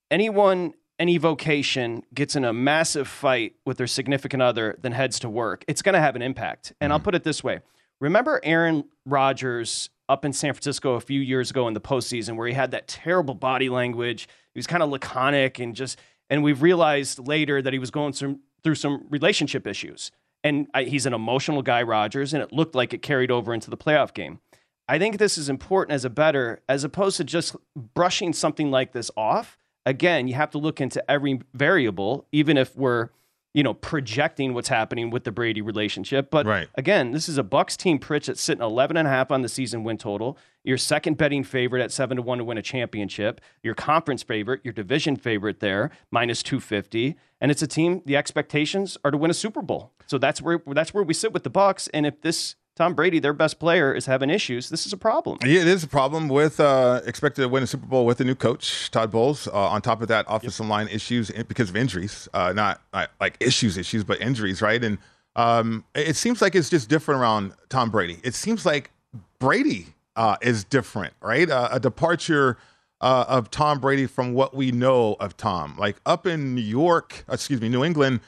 [0.10, 5.30] anyone, any vocation gets in a massive fight with their significant other, then heads to
[5.30, 6.72] work, it's going to have an impact.
[6.80, 6.94] And mm-hmm.
[6.94, 7.60] I'll put it this way
[8.00, 12.48] Remember Aaron Rodgers up in San Francisco a few years ago in the postseason where
[12.48, 14.30] he had that terrible body language?
[14.54, 18.14] He was kind of laconic and just, and we've realized later that he was going
[18.14, 20.12] some, through some relationship issues
[20.44, 23.70] and I, he's an emotional guy, Rodgers, and it looked like it carried over into
[23.70, 24.40] the playoff game.
[24.88, 28.92] I think this is important as a better, as opposed to just brushing something like
[28.92, 29.58] this off.
[29.86, 33.10] Again, you have to look into every variable, even if we're
[33.54, 36.32] you know, projecting what's happening with the Brady relationship.
[36.32, 36.68] But right.
[36.76, 39.50] again, this is a Bucs team, Pritch, that's sitting 11 and a half on the
[39.50, 40.38] season win total.
[40.64, 43.42] Your second betting favorite at 7 to 1 to win a championship.
[43.62, 47.16] Your conference favorite, your division favorite there, minus 250.
[47.40, 49.92] And it's a team, the expectations are to win a Super Bowl.
[50.08, 51.90] So that's where that's where we sit with the Bucs.
[51.94, 54.70] And if this Tom Brady, their best player, is having issues.
[54.70, 55.38] This is a problem.
[55.46, 58.24] Yeah, it is a problem with uh, expected to win a Super Bowl with a
[58.24, 59.48] new coach, Todd Bowles.
[59.48, 60.72] Uh, on top of that, offensive yep.
[60.72, 64.84] line issues because of injuries, uh, not, not, like issues, issues, but injuries, right?
[64.84, 64.98] And
[65.36, 68.18] um, it seems like it's just different around Tom Brady.
[68.24, 68.90] It seems like
[69.38, 71.50] Brady uh, is different, right?
[71.50, 72.58] Uh, a departure.
[73.02, 77.26] Uh, of Tom Brady from what we know of Tom, like up in New York,
[77.30, 78.22] excuse me, New England.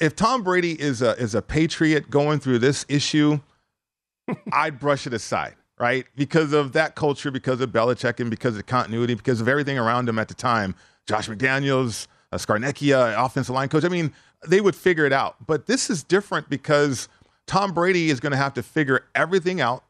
[0.00, 3.38] if Tom Brady is a is a patriot going through this issue,
[4.52, 6.06] I'd brush it aside, right?
[6.16, 10.08] Because of that culture, because of Belichick, and because of continuity, because of everything around
[10.08, 10.74] him at the time.
[11.06, 13.84] Josh McDaniels, uh, Scarnecchia, offensive line coach.
[13.84, 14.12] I mean,
[14.46, 15.36] they would figure it out.
[15.46, 17.08] But this is different because
[17.46, 19.84] Tom Brady is going to have to figure everything out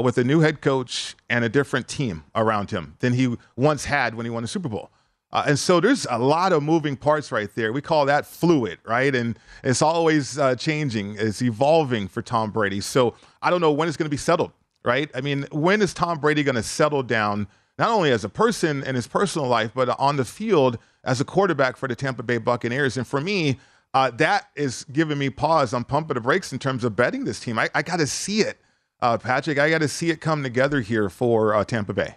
[0.00, 4.14] with a new head coach and a different team around him than he once had
[4.14, 4.90] when he won the Super Bowl.
[5.32, 7.72] Uh, and so there's a lot of moving parts right there.
[7.72, 9.14] We call that fluid, right?
[9.14, 12.80] And it's always uh, changing, it's evolving for Tom Brady.
[12.80, 14.52] So I don't know when it's going to be settled,
[14.84, 15.08] right?
[15.14, 17.46] I mean, when is Tom Brady going to settle down,
[17.78, 21.24] not only as a person in his personal life, but on the field as a
[21.24, 22.96] quarterback for the Tampa Bay Buccaneers?
[22.96, 23.58] And for me,
[23.94, 25.72] uh, that is giving me pause.
[25.72, 27.58] I'm pumping the brakes in terms of betting this team.
[27.58, 28.58] I, I got to see it,
[29.00, 29.58] uh, Patrick.
[29.58, 32.16] I got to see it come together here for uh, Tampa Bay.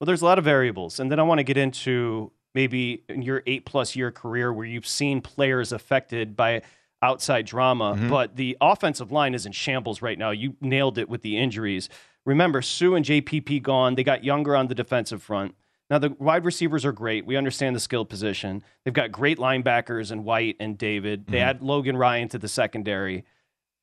[0.00, 1.00] Well, there's a lot of variables.
[1.00, 4.66] And then I want to get into maybe in your eight plus year career where
[4.66, 6.62] you've seen players affected by
[7.02, 8.08] outside drama, mm-hmm.
[8.08, 10.30] but the offensive line is in shambles right now.
[10.30, 11.88] You nailed it with the injuries.
[12.24, 13.94] Remember, Suh and JPP gone.
[13.94, 15.54] They got younger on the defensive front.
[15.90, 17.24] Now, the wide receivers are great.
[17.24, 18.62] We understand the skill position.
[18.84, 21.26] They've got great linebackers and White and David.
[21.26, 21.48] They mm-hmm.
[21.48, 23.24] add Logan Ryan to the secondary.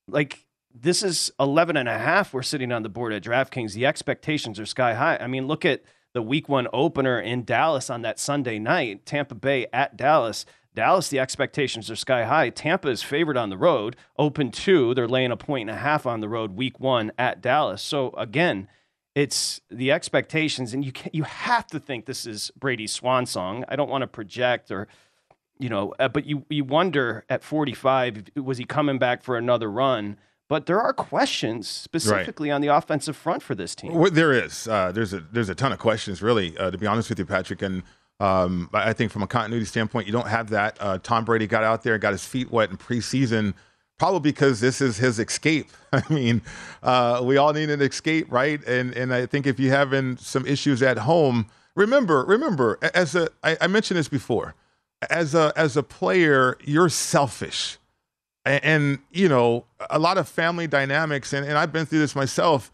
[0.07, 3.73] Like, this is 11 and a half we're sitting on the board at DraftKings.
[3.73, 5.17] The expectations are sky high.
[5.17, 5.83] I mean, look at
[6.15, 10.45] the week one opener in Dallas on that Sunday night, Tampa Bay at Dallas.
[10.73, 12.49] Dallas, the expectations are sky high.
[12.49, 13.97] Tampa is favored on the road.
[14.17, 17.41] Open two, they're laying a point and a half on the road week one at
[17.41, 17.81] Dallas.
[17.81, 18.69] So again,
[19.13, 23.65] it's the expectations, and you can, you have to think this is Brady's swan song.
[23.67, 24.87] I don't want to project or
[25.59, 29.69] you know, uh, but you you wonder at 45 was he coming back for another
[29.69, 30.17] run?
[30.47, 32.55] But there are questions specifically right.
[32.55, 33.93] on the offensive front for this team.
[33.93, 34.67] Well, there is.
[34.67, 37.25] Uh, there's a there's a ton of questions, really, uh, to be honest with you,
[37.25, 37.63] Patrick.
[37.63, 37.81] And
[38.19, 40.77] um, I think from a continuity standpoint, you don't have that.
[40.79, 43.55] Uh, Tom Brady got out there and got his feet wet in preseason,
[43.97, 45.67] probably because this is his escape.
[45.93, 46.43] I mean,
[46.83, 48.63] uh, we all need an escape, right?
[48.67, 53.29] And and I think if you're having some issues at home, remember, remember, as a
[53.43, 54.53] I, I mentioned this before,
[55.09, 57.79] as a as a player, you're selfish
[58.45, 62.15] and, and, you know a lot of family dynamics and, and i've been through this
[62.15, 62.71] myself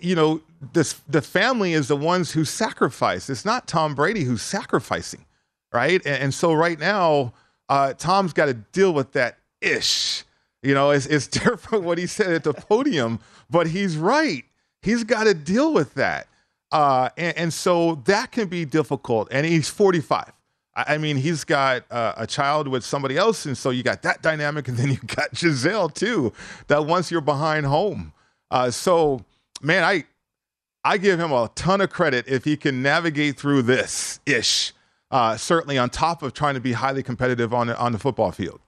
[0.00, 0.40] you know
[0.72, 3.28] this the family is the ones who sacrifice.
[3.28, 5.24] It's not tom brady who's sacrificing
[5.72, 6.04] right?
[6.06, 7.34] And, and so right now
[7.68, 10.24] uh, tom's got to deal with that ish.
[10.62, 14.44] You know it's, it's different what he said at the podium but he's right.
[14.82, 16.28] He's got to deal with that.
[16.72, 20.32] Uh, and, and so that can be difficult and he's 45
[20.76, 24.20] I mean, he's got uh, a child with somebody else, and so you got that
[24.20, 26.32] dynamic, and then you got Gisele too.
[26.66, 28.12] That once you're behind home,
[28.50, 29.24] uh, so
[29.62, 30.04] man, I
[30.84, 34.72] I give him a ton of credit if he can navigate through this ish.
[35.10, 38.60] Uh, certainly, on top of trying to be highly competitive on on the football field.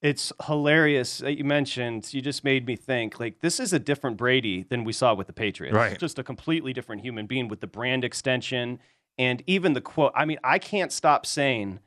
[0.00, 2.12] It's hilarious that you mentioned.
[2.12, 5.26] You just made me think like this is a different Brady than we saw with
[5.26, 5.74] the Patriots.
[5.74, 5.98] Right.
[5.98, 8.78] Just a completely different human being with the brand extension
[9.18, 11.80] and even the quote, I mean, I can't stop saying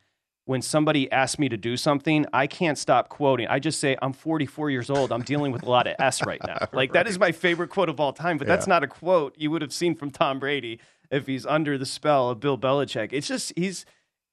[0.45, 3.47] when somebody asks me to do something, I can't stop quoting.
[3.47, 5.11] I just say, I'm 44 years old.
[5.11, 6.57] I'm dealing with a lot of S right now.
[6.71, 6.93] Like, right.
[6.93, 8.55] that is my favorite quote of all time, but yeah.
[8.55, 10.79] that's not a quote you would have seen from Tom Brady
[11.11, 13.09] if he's under the spell of Bill Belichick.
[13.11, 13.85] It's just, he's,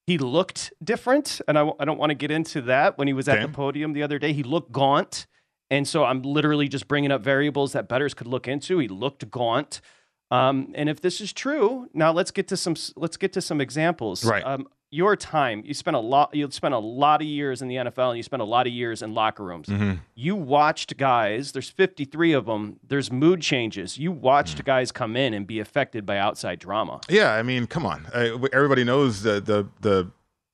[0.06, 1.40] he looked different.
[1.48, 3.92] And I, I don't want to get into that when he was at the podium
[3.92, 4.32] the other day.
[4.32, 5.26] He looked gaunt.
[5.70, 8.78] And so I'm literally just bringing up variables that betters could look into.
[8.78, 9.80] He looked gaunt.
[10.30, 13.60] Um, and if this is true, now let's get to some let's get to some
[13.60, 14.24] examples.
[14.24, 14.44] Right.
[14.44, 16.34] Um, your time, you spent a lot.
[16.34, 18.72] You spent a lot of years in the NFL, and you spent a lot of
[18.72, 19.66] years in locker rooms.
[19.66, 19.94] Mm-hmm.
[20.14, 21.50] You watched guys.
[21.50, 22.78] There's 53 of them.
[22.86, 23.98] There's mood changes.
[23.98, 24.66] You watched mm-hmm.
[24.66, 27.00] guys come in and be affected by outside drama.
[27.08, 28.06] Yeah, I mean, come on.
[28.12, 30.10] Uh, everybody knows the the the.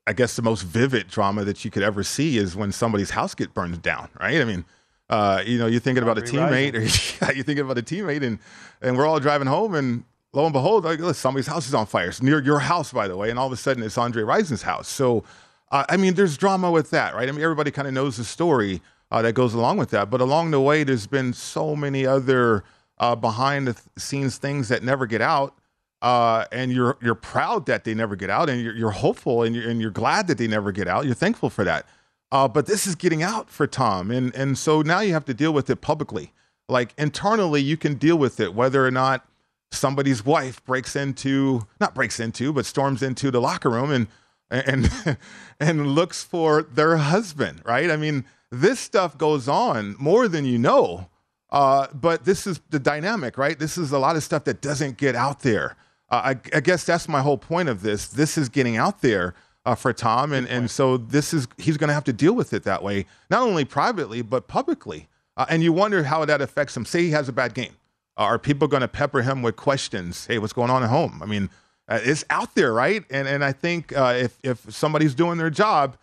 [0.06, 3.34] I guess the most vivid drama that you could ever see is when somebody's house
[3.34, 4.08] get burned down.
[4.18, 4.40] Right.
[4.40, 4.64] I mean
[5.10, 6.74] uh, you know, you're thinking about a teammate,
[7.28, 8.38] or you're thinking about a teammate, and
[8.80, 11.84] and we're all driving home, and lo and behold, like, look, somebody's house is on
[11.86, 12.08] fire.
[12.08, 14.62] It's near your house, by the way, and all of a sudden it's Andre Rison's
[14.62, 14.88] house.
[14.88, 15.24] So
[15.72, 17.28] Uh, I mean, there's drama with that, right?
[17.28, 18.80] I mean, everybody kind of knows the story
[19.12, 20.10] uh, that goes along with that.
[20.10, 22.64] But along the way, there's been so many other
[22.98, 25.54] uh, behind the scenes things that never get out.
[26.02, 29.54] Uh, and you're you're proud that they never get out, and you're, you're hopeful, and
[29.54, 31.04] you're, and you're glad that they never get out.
[31.04, 31.86] You're thankful for that.
[32.32, 35.34] Uh, but this is getting out for Tom, and and so now you have to
[35.34, 36.32] deal with it publicly.
[36.68, 39.26] Like internally, you can deal with it, whether or not
[39.72, 44.06] somebody's wife breaks into not breaks into, but storms into the locker room and
[44.50, 45.18] and
[45.60, 47.90] and looks for their husband, right?
[47.90, 51.08] I mean, this stuff goes on more than you know.
[51.50, 53.58] Uh, but this is the dynamic, right?
[53.58, 55.76] This is a lot of stuff that doesn't get out there.
[56.08, 58.06] Uh, I, I, guess that's my whole point of this.
[58.06, 59.34] This is getting out there
[59.66, 62.52] uh, for Tom, and, and so this is he's going to have to deal with
[62.52, 65.08] it that way, not only privately but publicly.
[65.36, 66.84] Uh, and you wonder how that affects him.
[66.84, 67.76] Say he has a bad game,
[68.16, 70.26] uh, are people going to pepper him with questions?
[70.26, 71.20] Hey, what's going on at home?
[71.22, 71.48] I mean,
[71.88, 73.04] uh, it's out there, right?
[73.10, 75.96] And and I think if if somebody's doing their job,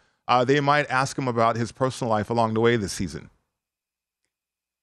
[0.45, 3.30] they might ask him about his personal life along the way this season.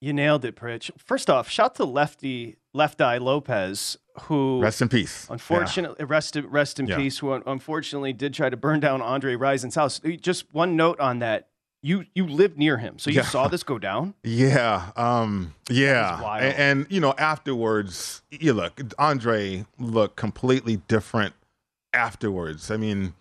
[0.00, 0.90] You nailed it, Pritch.
[0.98, 5.26] First off, shout to Lefty Left Eye Lopez, who rest in peace.
[5.30, 6.06] Unfortunately, yeah.
[6.08, 6.96] rest rest in yeah.
[6.96, 7.18] peace.
[7.18, 10.00] Who unfortunately did try to burn down Andre Rison's house.
[10.20, 11.48] Just one note on that.
[11.82, 13.26] You you lived near him, so you yeah.
[13.26, 14.14] saw this go down.
[14.24, 21.34] Yeah, um, yeah, and, and, you know afterwards, you look Andre looked completely different
[21.92, 22.70] afterwards.
[22.70, 23.12] I mean,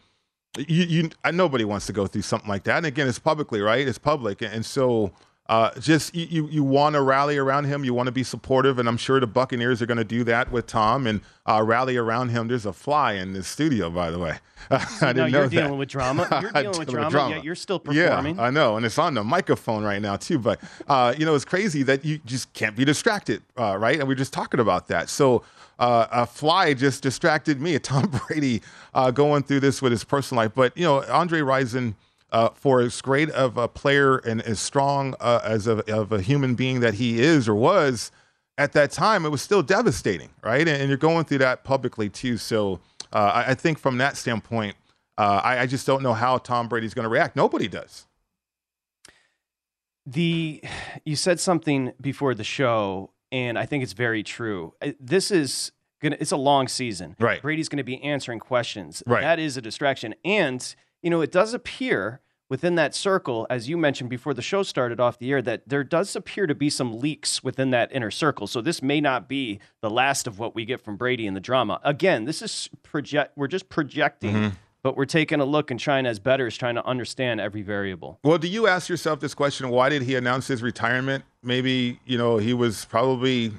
[0.58, 2.78] you you nobody wants to go through something like that.
[2.78, 3.86] And again, it's publicly right.
[3.88, 5.12] It's public, and so
[5.48, 7.84] uh, just you, you, want to rally around him.
[7.84, 10.50] You want to be supportive, and I'm sure the Buccaneers are going to do that
[10.54, 12.48] with Tom and uh, rally around him.
[12.48, 14.40] There's a fly in the studio, by the way.
[14.72, 16.28] I didn't know you're dealing with drama.
[16.42, 18.38] You're dealing with drama, with drama, yet you're still performing.
[18.38, 20.40] Yeah, I know, and it's on the microphone right now too.
[20.40, 24.00] But uh, you know, it's crazy that you just can't be distracted, uh, right?
[24.00, 25.10] And we are just talking about that.
[25.10, 25.44] So.
[25.80, 27.78] Uh, a fly just distracted me.
[27.80, 28.62] Tom Brady
[28.94, 31.96] uh, going through this with his personal life, but you know, Andre Rison,
[32.34, 36.20] uh, for as great of a player and as strong uh, as a, of a
[36.20, 38.12] human being that he is or was
[38.58, 40.68] at that time, it was still devastating, right?
[40.68, 42.38] And, and you're going through that publicly too.
[42.38, 42.80] So
[43.12, 44.76] uh, I, I, think from that standpoint,
[45.18, 47.36] uh, I, I, just don't know how Tom Brady's going to react.
[47.36, 48.08] Nobody does.
[50.06, 50.62] The
[51.06, 54.74] you said something before the show, and I think it's very true.
[54.82, 55.72] Uh, this is
[56.02, 57.16] gonna it's a long season.
[57.20, 57.42] Right.
[57.42, 59.02] Brady's going to be answering questions.
[59.06, 59.22] Right.
[59.22, 62.22] That is a distraction, and you know, it does appear
[62.54, 65.84] within that circle, as you mentioned before the show started off the air, that there
[65.84, 68.46] does appear to be some leaks within that inner circle.
[68.46, 71.40] So this may not be the last of what we get from Brady in the
[71.40, 71.82] drama.
[71.84, 73.36] Again, this is project.
[73.36, 74.36] We're just projecting.
[74.36, 74.56] Mm-hmm.
[74.84, 78.20] But we're taking a look and trying as bettors, trying to understand every variable.
[78.24, 79.70] Well, do you ask yourself this question?
[79.70, 81.24] Why did he announce his retirement?
[81.42, 83.54] Maybe you know he was probably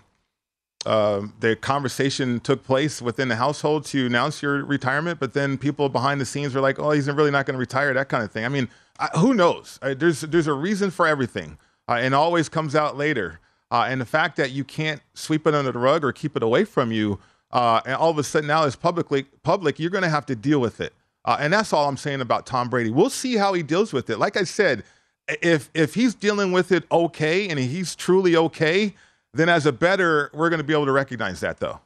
[0.87, 5.89] uh, the conversation took place within the household to announce your retirement, but then people
[5.89, 8.31] behind the scenes were like, "Oh, he's really not going to retire," that kind of
[8.31, 8.45] thing.
[8.45, 8.69] I mean,
[8.99, 9.79] I, who knows?
[9.83, 13.41] Uh, there's there's a reason for everything, uh, and always comes out later.
[13.71, 16.43] Uh, and the fact that you can't sweep it under the rug or keep it
[16.43, 17.19] away from you,
[17.51, 20.37] uh, and all of a sudden now it's publicly public, you're going to have to
[20.37, 20.93] deal with it.
[21.25, 22.91] and that's all I'm saying about Tom Brady.
[22.91, 24.19] We'll see how he deals with it.
[24.19, 24.85] Like I said,
[25.29, 28.95] if if he's dealing with it okay and he's truly okay
[29.35, 31.81] then as a better, we're going to be able to recognize that though.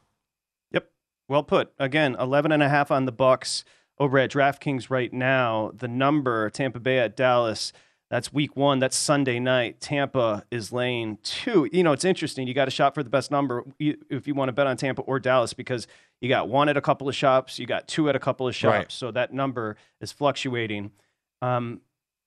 [0.70, 0.90] Yep.
[1.28, 1.72] Well put.
[1.78, 3.64] Again, 11 and a half on the Bucs
[4.00, 5.72] over at DraftKings right now.
[5.74, 7.72] The number Tampa Bay at Dallas.
[8.10, 8.78] That's week one.
[8.78, 9.80] That's Sunday night.
[9.80, 11.68] Tampa is laying two.
[11.72, 12.48] You know, it's interesting.
[12.48, 15.02] You got to shop for the best number if you want to bet on Tampa
[15.02, 15.86] or Dallas because
[16.20, 18.54] you got one at a couple of shops, you got two at a couple of
[18.54, 18.72] shops.
[18.72, 18.92] Right.
[18.92, 20.92] So that number is fluctuating.
[21.42, 21.82] Um,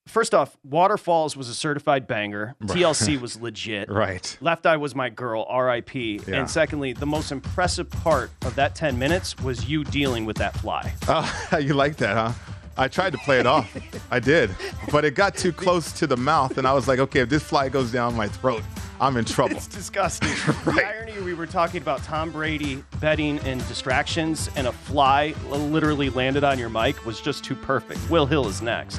[0.06, 2.56] First off, Waterfalls was a certified banger.
[2.64, 3.88] TLC was legit.
[3.88, 4.36] right.
[4.40, 5.94] Left Eye was my girl, RIP.
[5.94, 6.20] Yeah.
[6.40, 10.56] And secondly, the most impressive part of that 10 minutes was you dealing with that
[10.58, 10.92] fly.
[11.08, 12.32] Oh, you like that, huh?
[12.76, 13.70] I tried to play it off.
[14.10, 14.50] I did.
[14.90, 17.42] But it got too close to the mouth, and I was like, okay, if this
[17.42, 18.62] fly goes down my throat,
[18.98, 19.56] I'm in trouble.
[19.56, 20.30] It's disgusting.
[20.64, 20.76] right.
[20.76, 26.08] The irony we were talking about Tom Brady betting and distractions, and a fly literally
[26.10, 28.00] landed on your mic was just too perfect.
[28.10, 28.98] Will Hill is next.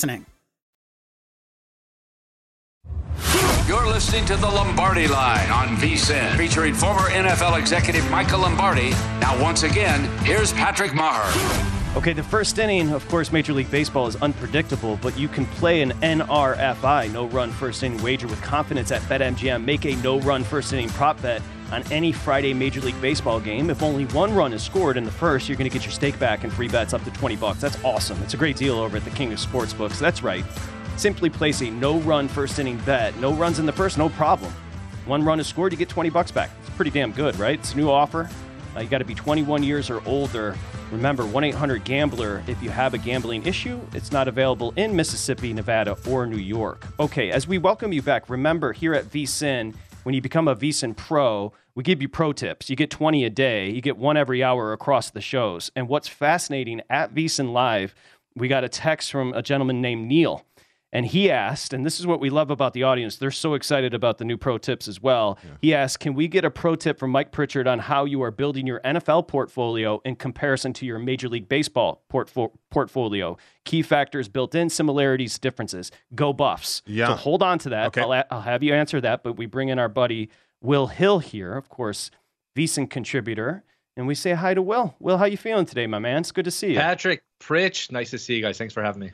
[3.67, 8.89] You're listening to the Lombardi Line on VSIN, featuring former NFL executive Michael Lombardi.
[9.21, 11.95] Now, once again, here's Patrick Meagher.
[11.95, 15.81] Okay, the first inning, of course, Major League Baseball is unpredictable, but you can play
[15.81, 19.63] an NRFI, no run first inning wager, with confidence at BetMGM.
[19.63, 21.41] Make a no run first inning prop bet
[21.71, 23.69] on any Friday Major League Baseball game.
[23.69, 26.19] If only one run is scored in the first, you're going to get your stake
[26.19, 27.61] back and free bets up to 20 bucks.
[27.61, 28.21] That's awesome.
[28.23, 29.99] It's a great deal over at the King of Sportsbooks.
[29.99, 30.43] That's right.
[30.97, 33.15] Simply place a no run first inning bet.
[33.17, 34.53] No runs in the first, no problem.
[35.05, 36.51] One run is scored, you get 20 bucks back.
[36.61, 37.57] It's pretty damn good, right?
[37.57, 38.29] It's a new offer.
[38.75, 40.55] Uh, you got to be 21 years or older.
[40.91, 45.53] Remember, 1 800 Gambler, if you have a gambling issue, it's not available in Mississippi,
[45.53, 46.85] Nevada, or New York.
[46.99, 50.95] Okay, as we welcome you back, remember here at VSIN, when you become a VSIN
[50.95, 52.69] Pro, we give you pro tips.
[52.69, 55.71] You get 20 a day, you get one every hour across the shows.
[55.75, 57.93] And what's fascinating at VSIN Live,
[58.35, 60.45] we got a text from a gentleman named Neil.
[60.93, 63.93] And he asked, and this is what we love about the audience, they're so excited
[63.93, 65.39] about the new pro tips as well.
[65.41, 65.49] Yeah.
[65.61, 68.31] He asked, Can we get a pro tip from Mike Pritchard on how you are
[68.31, 73.37] building your NFL portfolio in comparison to your Major League Baseball portfo- portfolio?
[73.63, 75.91] Key factors, built in similarities, differences.
[76.13, 76.81] Go Buffs.
[76.85, 77.07] Yeah.
[77.07, 77.87] So hold on to that.
[77.87, 78.01] Okay.
[78.01, 80.29] I'll, a- I'll have you answer that, but we bring in our buddy
[80.61, 82.11] Will Hill here, of course,
[82.55, 83.63] VSIN contributor.
[83.97, 84.95] And we say hi to Will.
[84.99, 86.19] Will, how you feeling today, my man?
[86.19, 86.79] It's good to see you.
[86.79, 88.57] Patrick, Pritch, nice to see you guys.
[88.57, 89.11] Thanks for having me.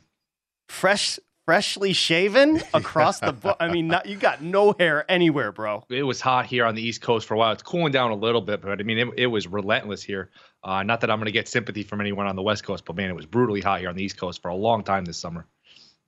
[0.69, 3.55] Fresh freshly shaven across the book.
[3.59, 5.85] I mean, not, you got no hair anywhere, bro.
[5.89, 7.53] It was hot here on the East Coast for a while.
[7.53, 10.29] It's cooling down a little bit, but I mean, it, it was relentless here.
[10.61, 12.97] Uh, not that I'm going to get sympathy from anyone on the West Coast, but
[12.97, 15.17] man, it was brutally hot here on the East Coast for a long time this
[15.17, 15.47] summer.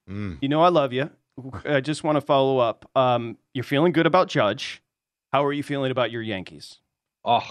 [0.09, 0.39] Mm.
[0.41, 1.09] You know, I love you.
[1.63, 2.89] I just want to follow up.
[2.95, 4.81] Um, you're feeling good about Judge.
[5.31, 6.77] How are you feeling about your Yankees?
[7.23, 7.45] Oh,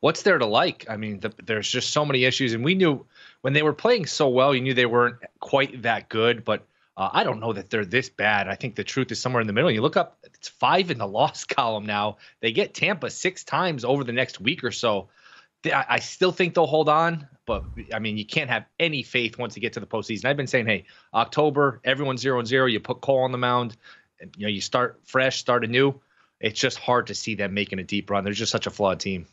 [0.00, 0.86] what's there to like?
[0.88, 3.06] I mean, the, there's just so many issues, and we knew
[3.42, 6.66] when they were playing so well, you knew they weren't quite that good, but
[6.96, 8.48] uh, I don't know that they're this bad.
[8.48, 9.70] I think the truth is somewhere in the middle.
[9.70, 12.16] You look up, it's five in the loss column now.
[12.40, 15.08] They get Tampa six times over the next week or so.
[15.64, 17.64] I, I still think they'll hold on, but
[17.94, 20.24] I mean, you can't have any faith once you get to the postseason.
[20.24, 22.66] I've been saying, hey, October, everyone's zero and zero.
[22.66, 23.76] You put Cole on the mound,
[24.20, 26.00] and, you know, you start fresh, start anew.
[26.40, 28.24] It's just hard to see them making a deep run.
[28.24, 29.26] They're just such a flawed team.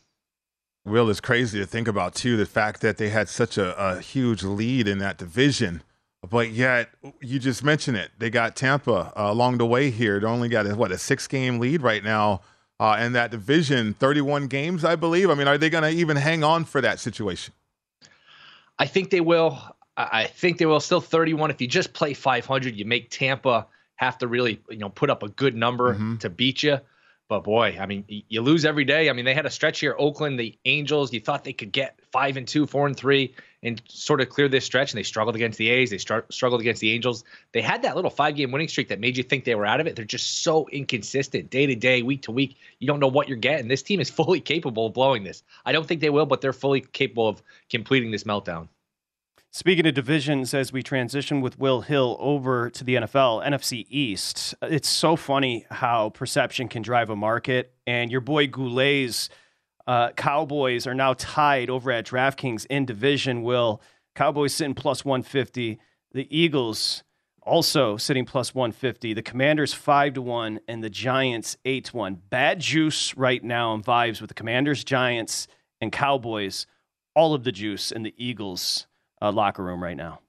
[0.84, 2.36] Will is crazy to think about too.
[2.36, 5.82] The fact that they had such a, a huge lead in that division,
[6.28, 6.90] but yet
[7.20, 8.10] you just mentioned it.
[8.18, 10.20] They got Tampa uh, along the way here.
[10.20, 12.40] They only got a, what a six game lead right now
[12.80, 13.94] uh, in that division.
[13.94, 15.30] Thirty one games, I believe.
[15.30, 17.54] I mean, are they going to even hang on for that situation?
[18.78, 19.58] I think they will.
[19.96, 20.78] I think they will.
[20.78, 21.50] Still 31.
[21.50, 25.24] If you just play 500, you make Tampa have to really, you know, put up
[25.24, 26.18] a good number mm-hmm.
[26.18, 26.78] to beat you.
[27.28, 29.10] But boy, I mean, you lose every day.
[29.10, 29.94] I mean, they had a stretch here.
[29.98, 33.82] Oakland, the Angels, you thought they could get five and two, four and three, and
[33.86, 34.92] sort of clear this stretch.
[34.92, 35.90] And they struggled against the A's.
[35.90, 37.24] They str- struggled against the Angels.
[37.52, 39.78] They had that little five game winning streak that made you think they were out
[39.78, 39.94] of it.
[39.94, 42.56] They're just so inconsistent day to day, week to week.
[42.78, 43.68] You don't know what you're getting.
[43.68, 45.42] This team is fully capable of blowing this.
[45.66, 48.68] I don't think they will, but they're fully capable of completing this meltdown.
[49.50, 54.54] Speaking of divisions, as we transition with Will Hill over to the NFL, NFC East,
[54.60, 57.72] it's so funny how perception can drive a market.
[57.86, 59.30] And your boy Goulet's
[59.86, 63.42] uh, Cowboys are now tied over at DraftKings in division.
[63.42, 63.80] Will
[64.14, 65.78] Cowboys sitting plus 150,
[66.12, 67.02] the Eagles
[67.40, 72.22] also sitting plus 150, the Commanders 5 to 1, and the Giants 8 to 1.
[72.28, 75.48] Bad juice right now in vibes with the Commanders, Giants,
[75.80, 76.66] and Cowboys.
[77.14, 78.87] All of the juice and the Eagles
[79.20, 80.20] uh, locker room right now.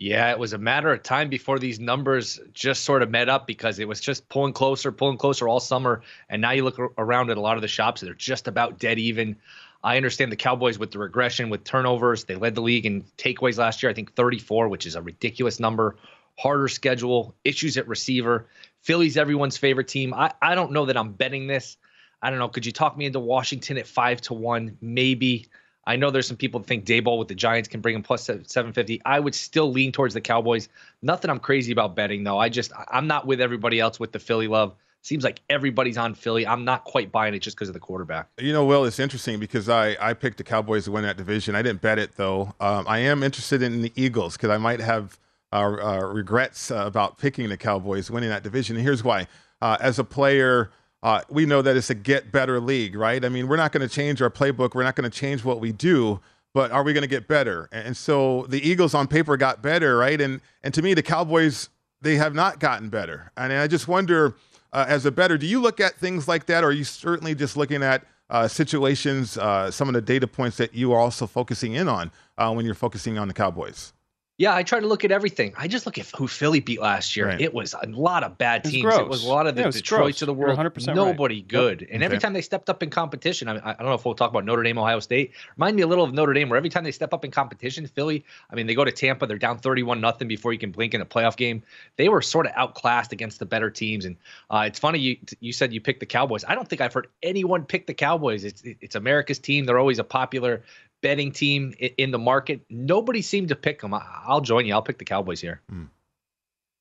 [0.00, 3.48] Yeah, it was a matter of time before these numbers just sort of met up
[3.48, 6.02] because it was just pulling closer, pulling closer all summer.
[6.28, 9.00] And now you look around at a lot of the shops, they're just about dead
[9.00, 9.36] even.
[9.82, 12.24] I understand the Cowboys with the regression, with turnovers.
[12.24, 15.58] They led the league in takeaways last year, I think 34, which is a ridiculous
[15.58, 15.96] number.
[16.38, 18.46] Harder schedule, issues at receiver.
[18.82, 20.14] Philly's everyone's favorite team.
[20.14, 21.76] I, I don't know that I'm betting this.
[22.22, 22.48] I don't know.
[22.48, 24.78] Could you talk me into Washington at five to one?
[24.80, 25.46] Maybe.
[25.88, 28.22] I know there's some people that think Daboll with the Giants can bring him plus
[28.24, 29.00] 750.
[29.06, 30.68] I would still lean towards the Cowboys.
[31.00, 32.38] Nothing I'm crazy about betting though.
[32.38, 34.74] I just I'm not with everybody else with the Philly love.
[35.00, 36.46] Seems like everybody's on Philly.
[36.46, 38.28] I'm not quite buying it just because of the quarterback.
[38.38, 41.54] You know, Will, it's interesting because I, I picked the Cowboys to win that division.
[41.54, 42.54] I didn't bet it though.
[42.60, 45.18] Um, I am interested in the Eagles because I might have
[45.52, 48.76] uh, uh, regrets uh, about picking the Cowboys winning that division.
[48.76, 49.26] And here's why:
[49.62, 50.70] uh, as a player
[51.02, 53.24] uh, we know that it's a get better league, right?
[53.24, 54.74] I mean, we're not going to change our playbook.
[54.74, 56.20] We're not going to change what we do,
[56.54, 57.68] but are we going to get better?
[57.72, 60.20] And so the Eagles on paper got better, right?
[60.20, 61.68] And and to me, the Cowboys
[62.00, 63.32] they have not gotten better.
[63.36, 64.36] And I just wonder,
[64.72, 67.34] uh, as a better, do you look at things like that, or are you certainly
[67.34, 71.26] just looking at uh, situations, uh, some of the data points that you are also
[71.26, 73.92] focusing in on uh, when you're focusing on the Cowboys?
[74.38, 75.52] Yeah, I try to look at everything.
[75.58, 77.26] I just look at who Philly beat last year.
[77.26, 77.40] Right.
[77.40, 78.84] It was a lot of bad teams.
[78.84, 80.56] It was, it was a lot of the yeah, Detroits of the world.
[80.56, 81.48] 100 Nobody right.
[81.48, 81.80] good.
[81.80, 81.90] Yep.
[81.92, 84.14] And every time they stepped up in competition, I, mean, I don't know if we'll
[84.14, 85.32] talk about Notre Dame, Ohio State.
[85.56, 87.84] Remind me a little of Notre Dame, where every time they step up in competition,
[87.88, 88.24] Philly.
[88.48, 91.00] I mean, they go to Tampa, they're down thirty-one nothing before you can blink in
[91.00, 91.60] a playoff game.
[91.96, 94.04] They were sort of outclassed against the better teams.
[94.04, 94.16] And
[94.50, 96.44] uh, it's funny you you said you picked the Cowboys.
[96.46, 98.44] I don't think I've heard anyone pick the Cowboys.
[98.44, 99.64] It's it's America's team.
[99.64, 100.62] They're always a popular
[101.02, 102.62] betting team in the market.
[102.68, 103.94] Nobody seemed to pick them.
[103.94, 104.74] I'll join you.
[104.74, 105.60] I'll pick the Cowboys here.
[105.72, 105.88] Mm.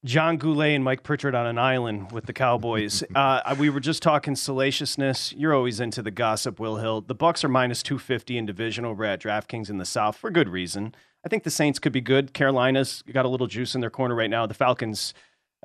[0.05, 3.03] John Goulet and Mike Pritchard on an island with the Cowboys.
[3.15, 5.33] uh, we were just talking salaciousness.
[5.33, 7.01] You're always into the gossip, Will Hill.
[7.01, 10.49] The Bucs are minus 250 in division over at DraftKings in the South for good
[10.49, 10.95] reason.
[11.25, 12.33] I think the Saints could be good.
[12.33, 14.45] Carolina's got a little juice in their corner right now.
[14.45, 15.13] The Falcons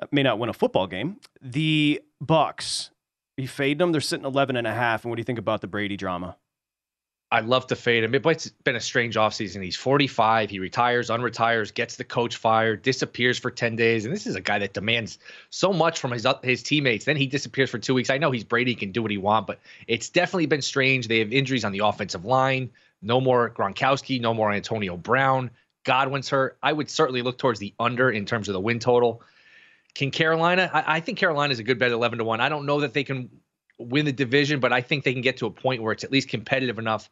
[0.01, 1.17] uh, may not win a football game.
[1.41, 2.89] The Bucs,
[3.37, 3.91] you fade them.
[3.91, 5.05] They're sitting 11 and a half.
[5.05, 6.37] And what do you think about the Brady drama?
[7.33, 8.13] I love to fade him.
[8.13, 9.63] It's been a strange offseason.
[9.63, 10.51] He's 45.
[10.51, 14.05] He retires, unretires, gets the coach fired, disappears for 10 days.
[14.05, 15.17] And this is a guy that demands
[15.49, 17.05] so much from his his teammates.
[17.05, 18.11] Then he disappears for two weeks.
[18.11, 21.07] I know he's Brady, can do what he wants, but it's definitely been strange.
[21.07, 22.69] They have injuries on the offensive line.
[23.01, 25.49] No more Gronkowski, no more Antonio Brown.
[25.85, 26.59] Godwin's hurt.
[26.61, 29.23] I would certainly look towards the under in terms of the win total.
[29.95, 30.69] Can Carolina?
[30.71, 32.41] I, I think Carolina is a good bet, 11 to 1.
[32.41, 33.31] I don't know that they can
[33.79, 36.11] win the division, but I think they can get to a point where it's at
[36.11, 37.09] least competitive enough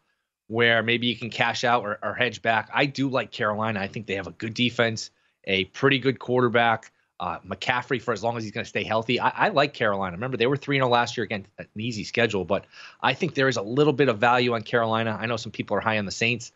[0.51, 2.69] where maybe you can cash out or, or, hedge back.
[2.73, 3.79] I do like Carolina.
[3.79, 5.09] I think they have a good defense,
[5.45, 6.91] a pretty good quarterback.
[7.21, 9.17] Uh, McCaffrey for as long as he's going to stay healthy.
[9.17, 10.17] I, I, like Carolina.
[10.17, 12.65] Remember they were three 0 last year against an easy schedule, but
[13.01, 15.17] I think there is a little bit of value on Carolina.
[15.17, 16.51] I know some people are high on the Saints.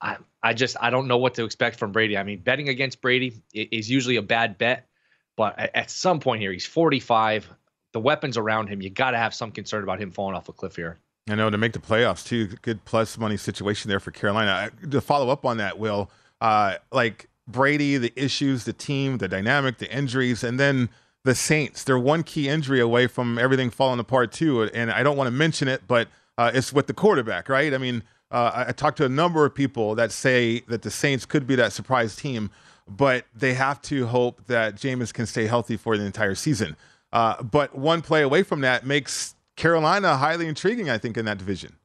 [0.00, 2.16] I, I just I don't know what to expect from Brady.
[2.16, 4.88] I mean, betting against Brady is usually a bad bet,
[5.36, 7.48] but at some point here, he's 45.
[7.92, 10.52] The weapons around him, you got to have some concern about him falling off a
[10.52, 10.98] cliff here.
[11.28, 12.46] I know to make the playoffs too.
[12.62, 14.70] Good plus money situation there for Carolina.
[14.90, 16.10] To follow up on that, Will,
[16.40, 20.88] uh, like Brady, the issues, the team, the dynamic, the injuries, and then
[21.24, 21.84] the Saints.
[21.84, 24.62] They're one key injury away from everything falling apart too.
[24.62, 27.74] And I don't want to mention it, but uh, it's with the quarterback, right?
[27.74, 30.90] I mean, uh, I, I talked to a number of people that say that the
[30.90, 32.50] Saints could be that surprise team,
[32.86, 36.76] but they have to hope that Jameis can stay healthy for the entire season.
[37.12, 41.36] Uh, but one play away from that makes Carolina highly intriguing, I think, in that
[41.36, 41.76] division.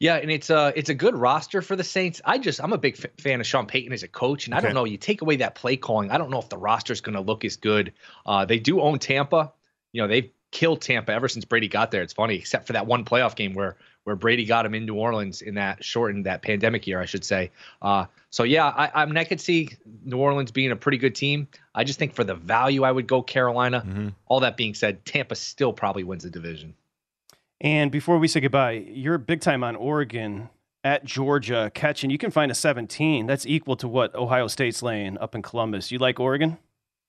[0.00, 2.20] Yeah, and it's a it's a good roster for the Saints.
[2.24, 4.60] I just I'm a big f- fan of Sean Payton as a coach, and I
[4.60, 4.84] don't know.
[4.84, 7.20] You take away that play calling, I don't know if the roster is going to
[7.20, 7.92] look as good.
[8.26, 9.52] Uh, they do own Tampa.
[9.92, 12.02] You know they've killed Tampa ever since Brady got there.
[12.02, 13.76] It's funny, except for that one playoff game where
[14.10, 17.24] where Brady got him in New Orleans in that shortened that pandemic year, I should
[17.24, 17.52] say.
[17.80, 19.70] Uh, so yeah, I, I mean I could see
[20.04, 21.46] New Orleans being a pretty good team.
[21.76, 23.84] I just think for the value, I would go Carolina.
[23.86, 24.08] Mm-hmm.
[24.26, 26.74] All that being said, Tampa still probably wins the division.
[27.60, 30.48] And before we say goodbye, you're big time on Oregon
[30.82, 32.10] at Georgia catching.
[32.10, 33.26] You can find a 17.
[33.26, 35.92] That's equal to what Ohio State's laying up in Columbus.
[35.92, 36.58] You like Oregon?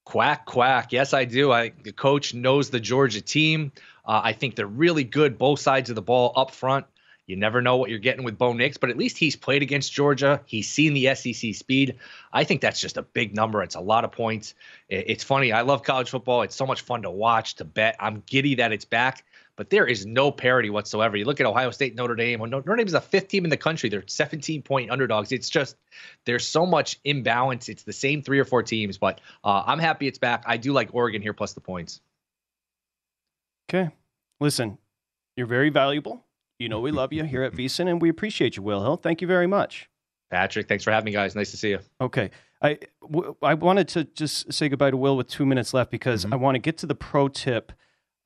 [0.06, 0.92] Quack, quack.
[0.92, 1.52] Yes, I do.
[1.52, 3.72] I, the coach knows the Georgia team.
[4.06, 6.86] Uh, I think they're really good, both sides of the ball up front.
[7.32, 9.94] You never know what you're getting with Bo Nix, but at least he's played against
[9.94, 10.42] Georgia.
[10.46, 11.96] He's seen the SEC speed.
[12.34, 13.64] I think that's just a big number.
[13.64, 14.54] It's a lot of points.
[14.90, 15.54] It's funny.
[15.54, 16.42] I love college football.
[16.42, 17.96] It's so much fun to watch, to bet.
[18.02, 19.24] I'm giddy that it's back,
[19.56, 21.16] but there is no parity whatsoever.
[21.16, 22.42] You look at Ohio State, Notre Dame.
[22.50, 23.88] Notre Dame is the fifth team in the country.
[23.88, 25.32] They're 17 point underdogs.
[25.32, 25.78] It's just
[26.26, 27.70] there's so much imbalance.
[27.70, 30.44] It's the same three or four teams, but uh, I'm happy it's back.
[30.46, 32.02] I do like Oregon here plus the points.
[33.70, 33.90] Okay.
[34.42, 34.78] Listen,
[35.38, 36.26] you're very valuable.
[36.62, 38.96] You know we love you here at VSIN, and we appreciate you, Will Hill.
[38.96, 39.90] Thank you very much.
[40.30, 41.36] Patrick, thanks for having me, guys.
[41.36, 41.80] Nice to see you.
[42.00, 42.30] Okay.
[42.62, 46.24] I, w- I wanted to just say goodbye to Will with two minutes left because
[46.32, 47.72] I want to get to the pro tip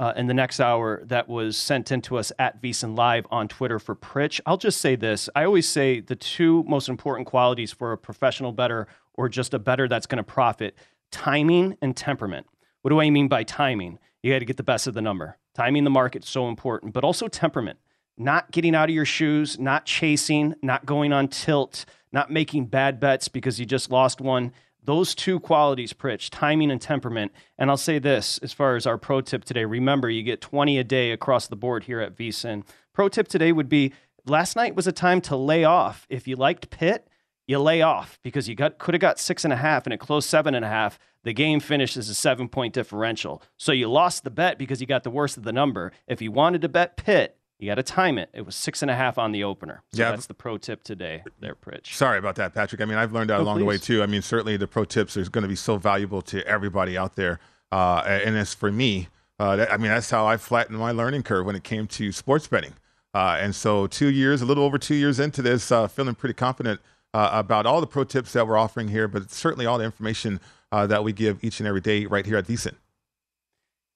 [0.02, 3.48] uh, in the next hour that was sent in to us at VSIN Live on
[3.48, 4.42] Twitter for Pritch.
[4.46, 5.30] I'll just say this.
[5.34, 9.60] I always say the two most important qualities for a professional better or just a
[9.60, 10.76] better that's going to profit
[11.10, 12.48] timing and temperament.
[12.82, 13.98] What do I mean by timing?
[14.22, 15.38] You got to get the best of the number.
[15.54, 17.80] Timing the market's so important, but also temperament.
[18.18, 22.99] Not getting out of your shoes, not chasing, not going on tilt, not making bad
[22.99, 24.53] bets because you just lost one.
[24.84, 27.34] Those two qualities, Pritch, timing and temperament.
[27.57, 29.66] And I'll say this as far as our pro tip today.
[29.66, 32.63] Remember, you get 20 a day across the board here at VSIN.
[32.93, 33.93] Pro tip today would be
[34.26, 36.05] last night was a time to lay off.
[36.09, 37.07] If you liked Pitt,
[37.47, 39.99] you lay off because you got could have got six and a half and it
[39.99, 40.97] closed seven and a half.
[41.24, 43.41] The game finished as a seven point differential.
[43.57, 45.91] So you lost the bet because you got the worst of the number.
[46.07, 48.30] If you wanted to bet Pitt, you got to time it.
[48.34, 49.82] It was six and a half on the opener.
[49.93, 50.12] So Yeah.
[50.12, 51.93] that's the pro tip today, there, Pritch.
[51.93, 52.82] Sorry about that, Patrick.
[52.82, 54.03] I mean, I've learned that Oh, along the way too.
[54.03, 57.16] I mean, certainly the pro tips are going to be so valuable to everybody out
[57.16, 57.39] there.
[57.72, 59.08] Uh, and as for me,
[59.39, 62.12] uh, that, I mean, that's how I flattened my learning curve when it came to
[62.12, 62.74] sports betting.
[63.14, 66.34] Uh, and so, two years, a little over two years into this, uh, feeling pretty
[66.34, 66.82] confident
[67.14, 70.39] uh, about all the pro tips that we're offering here, but certainly all the information
[70.74, 72.74] uh, that we give each and every day right here at VSIN.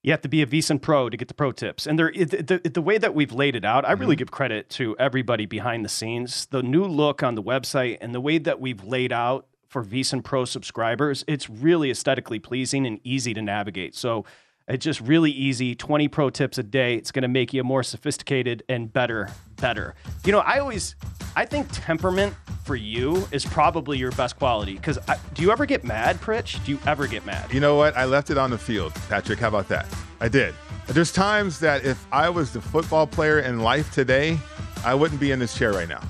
[0.02, 1.86] You have to be a VSIN pro to get the pro tips.
[1.86, 4.20] And there, the, the, the way that we've laid it out, I really mm-hmm.
[4.20, 6.46] give credit to everybody behind the scenes.
[6.46, 10.24] The new look on the website and the way that we've laid out for VSIN
[10.24, 13.94] Pro subscribers, it's really aesthetically pleasing and easy to navigate.
[13.94, 14.26] So
[14.70, 15.76] it's just really easy.
[15.76, 16.96] 20 pro tips a day.
[16.96, 19.96] It's going to make you more sophisticated and better, better.
[20.24, 20.96] You know, I always,
[21.36, 24.76] I think temperament for you is probably your best quality.
[24.76, 25.00] Because
[25.34, 26.64] do you ever get mad, Pritch?
[26.66, 27.52] Do you ever get mad?
[27.52, 27.98] You know what?
[27.98, 29.40] I left it on the field, Patrick.
[29.40, 29.88] How about that?
[30.22, 30.54] I did.
[30.88, 34.38] There's times that if I was the football player in life today,
[34.84, 36.02] I wouldn't be in this chair right now.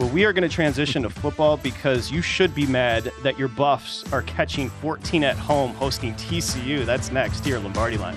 [0.00, 3.48] Well, we are going to transition to football because you should be mad that your
[3.48, 6.86] Buffs are catching 14 at home hosting TCU.
[6.86, 8.16] That's next here, Lombardi Line.